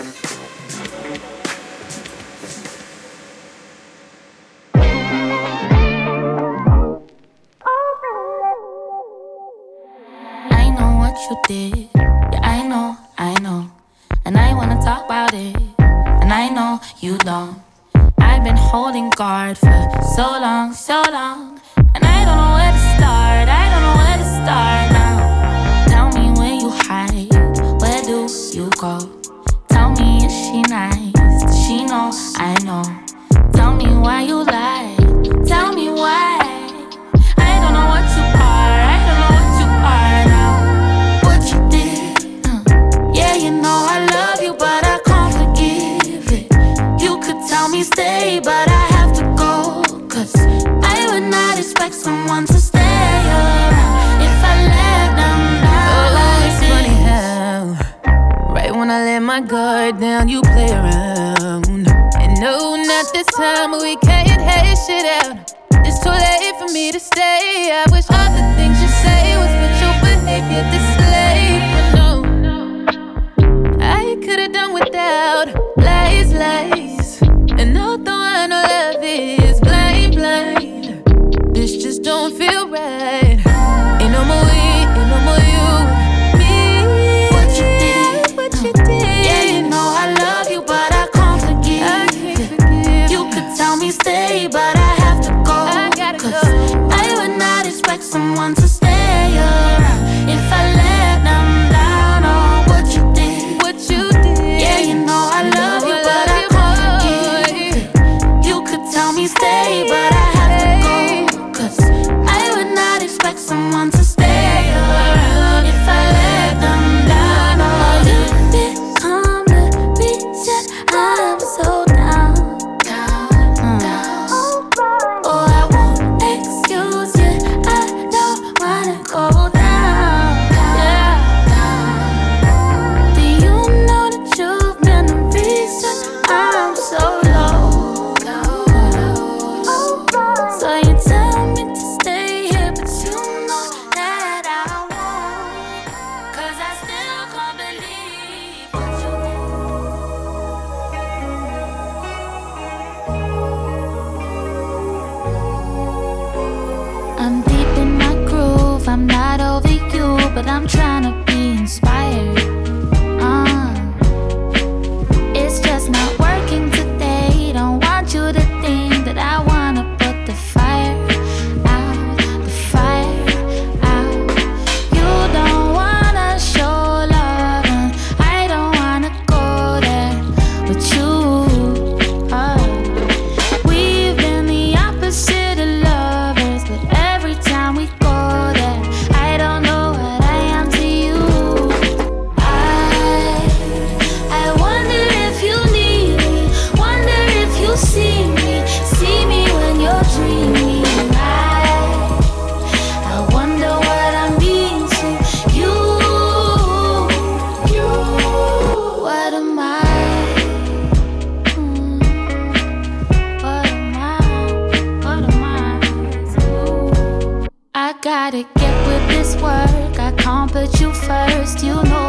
first 221.47 221.62
you 221.62 221.74
know 221.84 222.05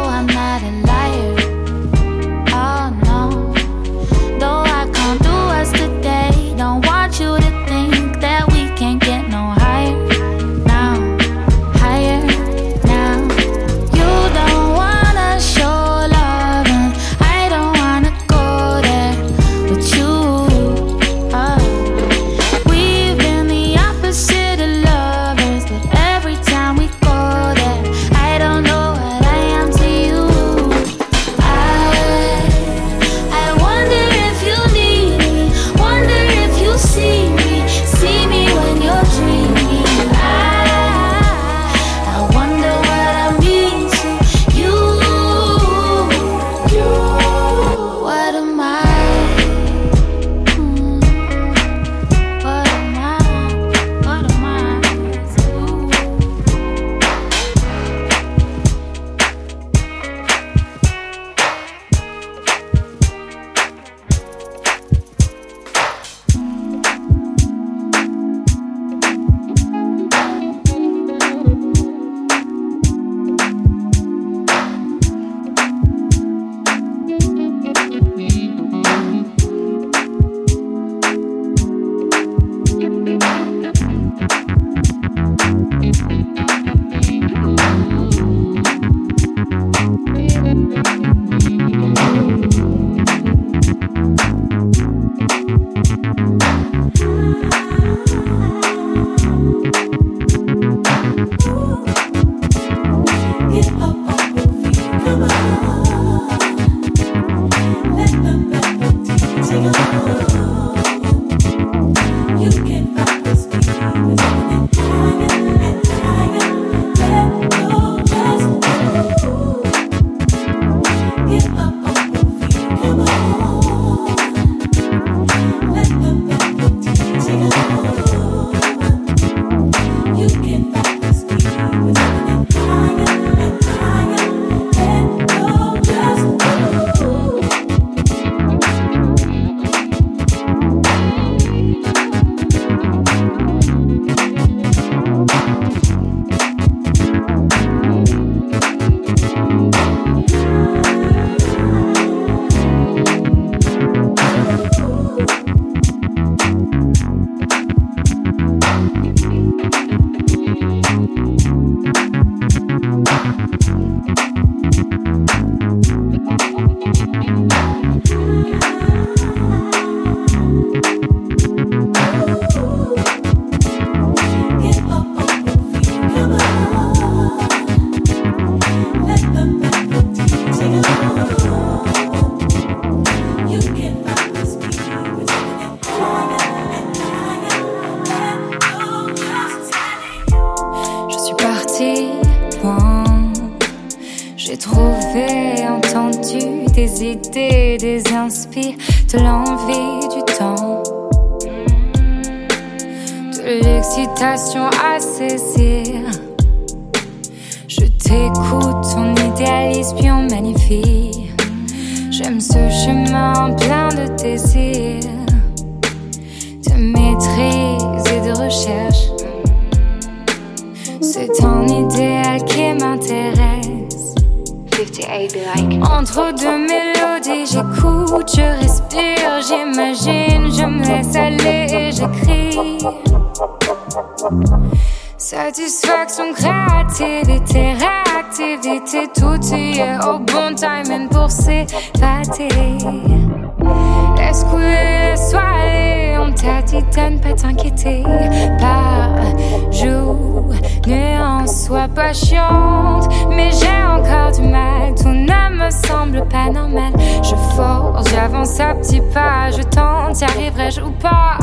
ou 260.76 260.90
pas 261.00 261.38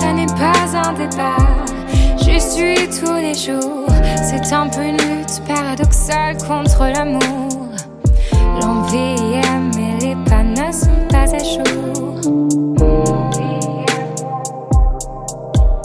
Ça 0.00 0.12
n'est 0.12 0.26
pas 0.26 0.64
un 0.74 0.92
débat. 0.94 1.36
Je 2.18 2.38
suis 2.38 2.88
tous 2.88 3.14
les 3.16 3.34
jours. 3.34 3.86
C'est 4.22 4.52
un 4.54 4.68
peu 4.68 4.82
une 4.82 4.96
lutte 4.96 5.42
paradoxale 5.46 6.38
contre 6.38 6.86
l'amour. 6.86 7.68
L'envie 8.60 9.40
aime 9.44 9.70
et 9.78 10.04
les 10.04 10.16
pas 10.24 10.42
ne 10.42 10.72
sont 10.72 11.06
pas 11.10 11.28
à 11.34 11.42
jour. 11.42 12.20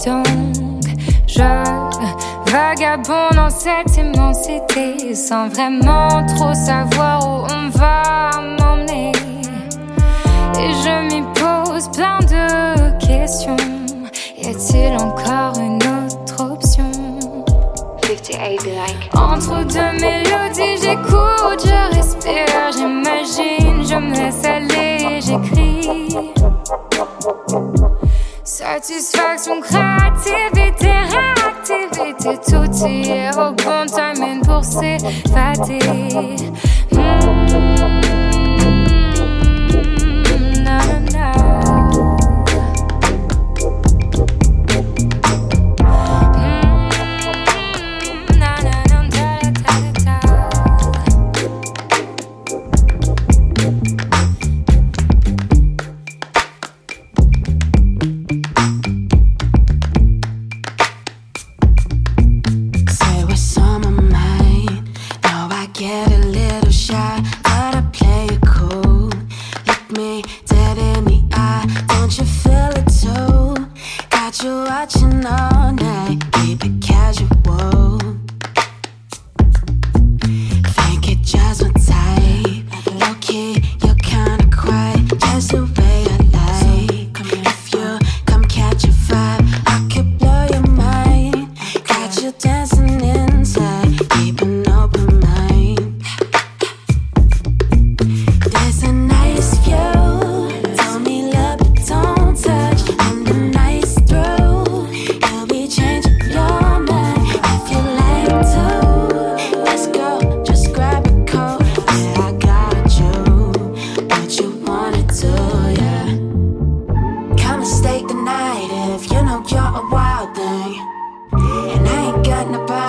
Donc, 0.06 0.88
je 1.28 2.52
vagabonde 2.52 3.36
dans 3.36 3.50
cette 3.50 3.98
immensité 3.98 5.14
sans 5.14 5.50
vraiment 5.50 6.26
trop 6.26 6.54
savoir 6.54 7.20
où 7.28 7.48
on 7.54 7.70
va 7.78 8.32
m'emmener. 8.58 9.12
Et 10.60 10.72
je 10.84 11.14
m'y 11.14 11.22
pose 11.34 11.90
plein 11.92 12.20
de 12.20 12.77
Y 13.28 14.48
a-t-il 14.48 14.96
encore 15.02 15.60
une 15.60 15.84
autre 15.84 16.40
option? 16.40 16.90
58 18.02 18.64
be 18.64 18.74
like. 18.74 19.10
Entre 19.14 19.66
deux 19.66 20.00
mélodies, 20.00 20.82
j'écoute, 20.82 21.66
je 21.66 21.94
respire, 21.94 22.72
j'imagine, 22.72 23.84
je 23.86 23.96
me 23.96 24.16
laisse 24.16 24.46
aller, 24.46 25.20
j'écris. 25.20 26.32
Satisfaction, 28.46 29.60
créativité, 29.60 30.88
réactivité, 30.88 32.40
tout 32.50 32.88
y 32.88 33.10
est 33.10 33.36
au 33.36 33.52
bon 33.52 33.86
timing 33.88 34.40
pour 34.46 34.64
s'évader. 34.64 35.80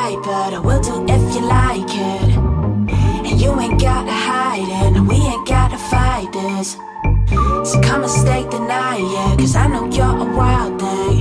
right, 0.09 0.25
but 0.25 0.55
I 0.55 0.59
will 0.59 0.81
do 0.81 1.05
if 1.09 1.35
you 1.35 1.43
like 1.47 1.91
it. 1.91 2.37
And 3.27 3.41
you 3.41 3.59
ain't 3.61 3.81
gotta 3.81 4.13
hide 4.13 4.69
it, 4.69 5.01
we 5.01 5.17
ain't 5.17 5.47
gotta 5.47 5.79
fight 5.79 6.33
this. 6.33 6.73
So 7.71 7.81
come 7.83 8.03
and 8.03 8.11
stay 8.11 8.45
the 8.45 8.61
night, 8.61 9.01
yeah, 9.01 9.37
cause 9.39 9.57
I 9.57 9.67
know 9.67 9.87
you're 9.91 10.07
a 10.07 10.37
wild 10.37 10.81
thing. 10.81 11.21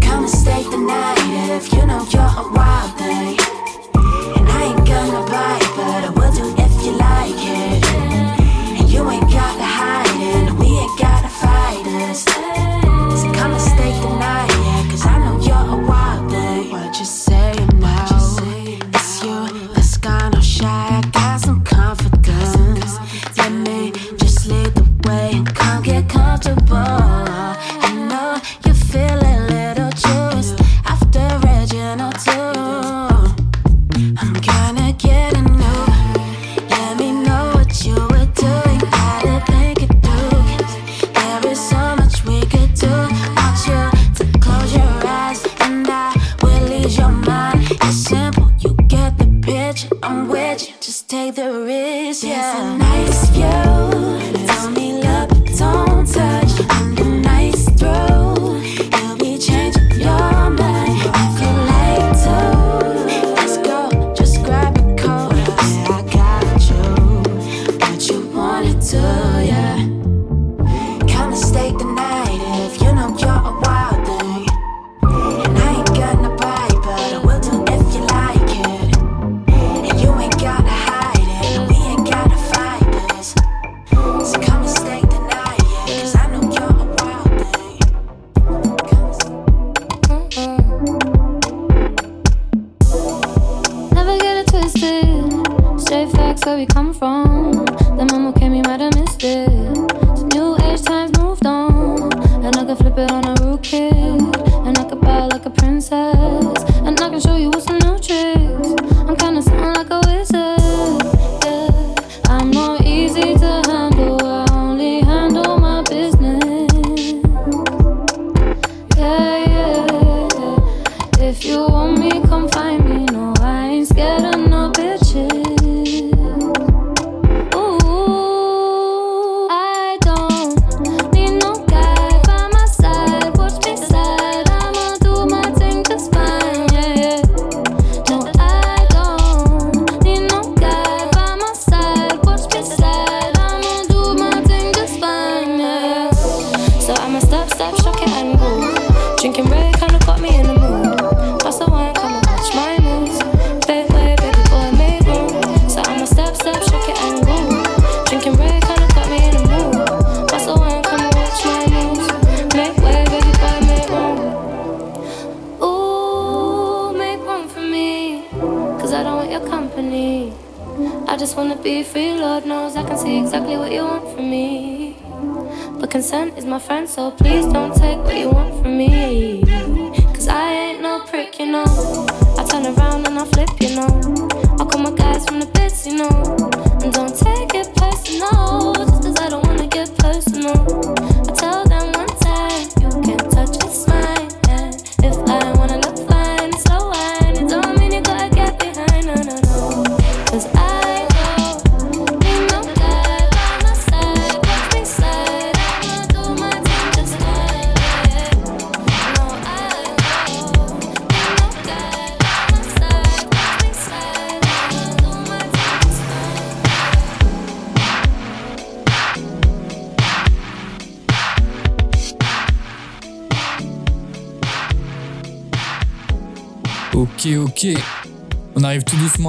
Come 0.00 0.24
and 0.24 0.30
stay 0.30 0.62
the 0.62 0.78
night 0.78 1.56
if 1.56 1.72
you 1.72 1.84
know 1.86 2.06
you're 2.10 2.22
a 2.22 2.52
wild 2.52 2.98
thing. 2.98 3.41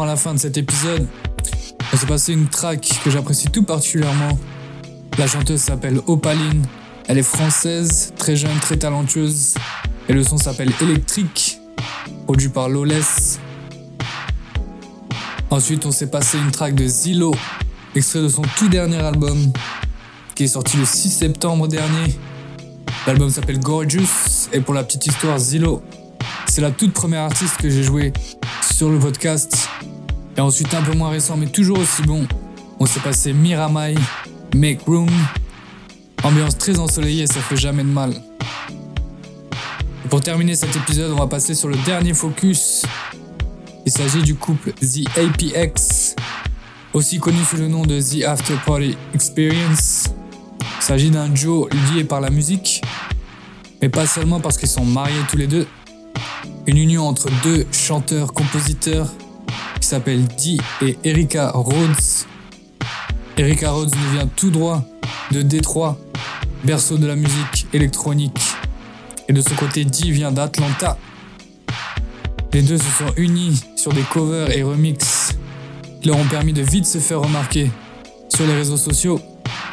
à 0.02 0.06
la 0.06 0.16
fin 0.16 0.34
de 0.34 0.40
cet 0.40 0.58
épisode. 0.58 1.08
On 1.94 1.98
s'est 1.98 2.08
passé 2.08 2.34
une 2.34 2.48
track 2.48 3.00
que 3.04 3.12
j'apprécie 3.12 3.50
tout 3.50 3.64
particulièrement. 3.64 4.40
La 5.20 5.28
chanteuse 5.28 5.62
s'appelle 5.62 6.00
Opaline. 6.08 6.66
Elle 7.08 7.20
est 7.20 7.24
française, 7.24 8.14
très 8.18 8.36
jeune, 8.36 8.58
très 8.60 8.78
talentueuse. 8.78 9.54
Et 10.10 10.14
le 10.14 10.24
son 10.24 10.38
s'appelle 10.38 10.72
Électrique, 10.82 11.60
produit 12.26 12.50
par 12.50 12.70
Loles. 12.70 12.94
Ensuite, 15.52 15.86
on 15.86 15.92
s'est 15.92 16.10
passé 16.10 16.40
une 16.40 16.50
track 16.50 16.74
de 16.74 16.88
Zillow, 16.88 17.36
extrait 17.94 18.22
de 18.22 18.30
son 18.30 18.42
tout 18.58 18.70
dernier 18.70 18.98
album, 18.98 19.54
qui 20.34 20.46
est 20.46 20.48
sorti 20.48 20.78
le 20.78 20.86
6 20.86 21.10
septembre 21.10 21.68
dernier. 21.68 22.16
L'album 23.06 23.30
s'appelle 23.30 23.60
Gorgeous, 23.60 24.50
et 24.52 24.60
pour 24.60 24.74
la 24.74 24.84
petite 24.84 25.06
histoire, 25.06 25.38
Zillow, 25.38 25.84
c'est 26.48 26.62
la 26.62 26.72
toute 26.72 26.94
première 26.94 27.22
artiste 27.22 27.58
que 27.58 27.70
j'ai 27.70 27.84
jouée 27.84 28.14
sur 28.74 28.90
le 28.90 28.98
podcast. 28.98 29.70
Et 30.36 30.42
ensuite, 30.42 30.74
un 30.74 30.82
peu 30.82 30.94
moins 30.94 31.12
récent, 31.12 31.38
mais 31.38 31.46
toujours 31.46 31.78
aussi 31.78 32.02
bon, 32.02 32.28
on 32.80 32.88
s'est 32.88 33.00
passé 33.02 33.32
Miramai, 33.32 33.94
Make 34.56 34.82
Room. 34.88 35.10
Ambiance 36.24 36.58
très 36.58 36.80
ensoleillée, 36.80 37.28
ça 37.28 37.40
fait 37.40 37.56
jamais 37.56 37.84
de 37.84 37.90
mal. 37.90 38.14
Pour 40.10 40.22
terminer 40.22 40.56
cet 40.56 40.76
épisode, 40.76 41.12
on 41.12 41.18
va 41.18 41.28
passer 41.28 41.54
sur 41.54 41.70
le 41.70 41.76
dernier 41.86 42.16
focus. 42.16 42.84
Il 43.86 43.92
s'agit 43.92 44.24
du 44.24 44.34
couple 44.34 44.72
The 44.72 45.08
APX, 45.18 46.16
aussi 46.94 47.20
connu 47.20 47.44
sous 47.44 47.58
le 47.58 47.68
nom 47.68 47.84
de 47.84 48.02
The 48.02 48.24
After 48.24 48.56
Party 48.66 48.98
Experience. 49.14 50.06
Il 50.80 50.84
s'agit 50.84 51.12
d'un 51.12 51.30
duo 51.30 51.70
lié 51.94 52.06
par 52.06 52.22
la 52.22 52.32
musique, 52.32 52.82
mais 53.82 53.90
pas 53.90 54.08
seulement 54.08 54.40
parce 54.40 54.58
qu'ils 54.58 54.70
sont 54.70 54.86
mariés 54.86 55.22
tous 55.30 55.38
les 55.38 55.48
deux 55.48 55.68
une 56.66 56.78
union 56.78 57.08
entre 57.08 57.30
deux 57.44 57.66
chanteurs-compositeurs 57.72 59.12
qui 59.80 59.88
s'appellent 59.88 60.26
Dee 60.38 60.62
et 60.82 60.98
Erika 61.04 61.52
Rhodes. 61.52 62.26
Erika 63.38 63.72
Rhodes 63.72 63.94
nous 63.96 64.12
vient 64.14 64.28
tout 64.28 64.50
droit 64.50 64.84
de 65.32 65.42
Détroit, 65.42 65.98
berceau 66.64 66.98
de 66.98 67.08
la 67.08 67.16
musique 67.16 67.68
électronique. 67.74 68.40
Et 69.28 69.34
de 69.34 69.42
ce 69.42 69.54
côté, 69.56 69.84
Dee 69.84 70.12
vient 70.12 70.32
d'Atlanta. 70.32 70.98
Les 72.54 72.62
deux 72.62 72.78
se 72.78 72.84
sont 72.84 73.14
unis 73.18 73.62
sur 73.76 73.92
des 73.94 74.04
covers 74.04 74.56
et 74.56 74.64
remixes 74.64 75.36
qui 76.02 76.08
leur 76.08 76.18
ont 76.18 76.28
permis 76.28 76.54
de 76.54 76.62
vite 76.62 76.86
se 76.86 77.00
faire 77.00 77.22
remarquer 77.22 77.72
sur 78.30 78.46
les 78.46 78.54
réseaux 78.54 78.78
sociaux. 78.78 79.20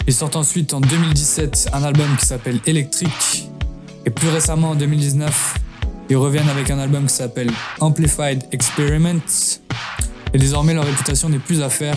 Ils 0.07 0.15
sortent 0.15 0.37
ensuite 0.37 0.73
en 0.75 0.81
2017 0.81 1.71
un 1.73 1.83
album 1.83 2.09
qui 2.19 2.27
s'appelle 2.27 2.59
Electric 2.67 3.49
et 4.07 4.11
plus 4.11 4.29
récemment 4.29 4.71
en 4.71 4.75
2019 4.75 5.55
ils 6.11 6.17
reviennent 6.17 6.49
avec 6.49 6.71
un 6.71 6.79
album 6.79 7.07
qui 7.07 7.15
s'appelle 7.15 7.51
Amplified 7.79 8.43
Experiments. 8.51 9.61
Et 10.35 10.39
désormais 10.39 10.75
leur 10.75 10.85
réputation 10.85 11.29
n'est 11.29 11.39
plus 11.39 11.63
à 11.63 11.71
faire. 11.71 11.97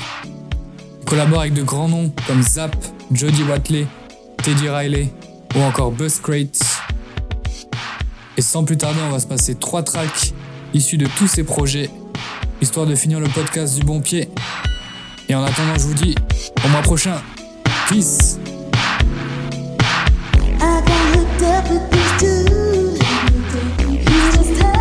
Ils 1.01 1.05
collaborent 1.05 1.41
avec 1.41 1.53
de 1.53 1.63
grands 1.63 1.89
noms 1.89 2.13
comme 2.27 2.41
Zap, 2.43 2.75
Jody 3.11 3.43
Watley, 3.43 3.87
Teddy 4.43 4.69
Riley 4.69 5.11
ou 5.55 5.61
encore 5.61 5.91
Buzz 5.91 6.19
Crate. 6.19 6.61
Et 8.37 8.41
sans 8.41 8.63
plus 8.63 8.77
tarder, 8.77 8.99
on 9.07 9.11
va 9.11 9.19
se 9.19 9.27
passer 9.27 9.55
trois 9.55 9.81
tracks 9.81 10.33
issus 10.73 10.97
de 10.97 11.07
tous 11.17 11.27
ces 11.27 11.43
projets, 11.43 11.89
histoire 12.61 12.85
de 12.85 12.95
finir 12.95 13.19
le 13.19 13.27
podcast 13.27 13.75
du 13.75 13.83
bon 13.83 13.99
pied. 13.99 14.29
Et 15.27 15.35
en 15.35 15.43
attendant, 15.43 15.73
je 15.75 15.83
vous 15.83 15.93
dis 15.93 16.15
au 16.63 16.67
mois 16.69 16.81
prochain. 16.81 17.21
Peace. 17.89 18.37
just 24.31 24.72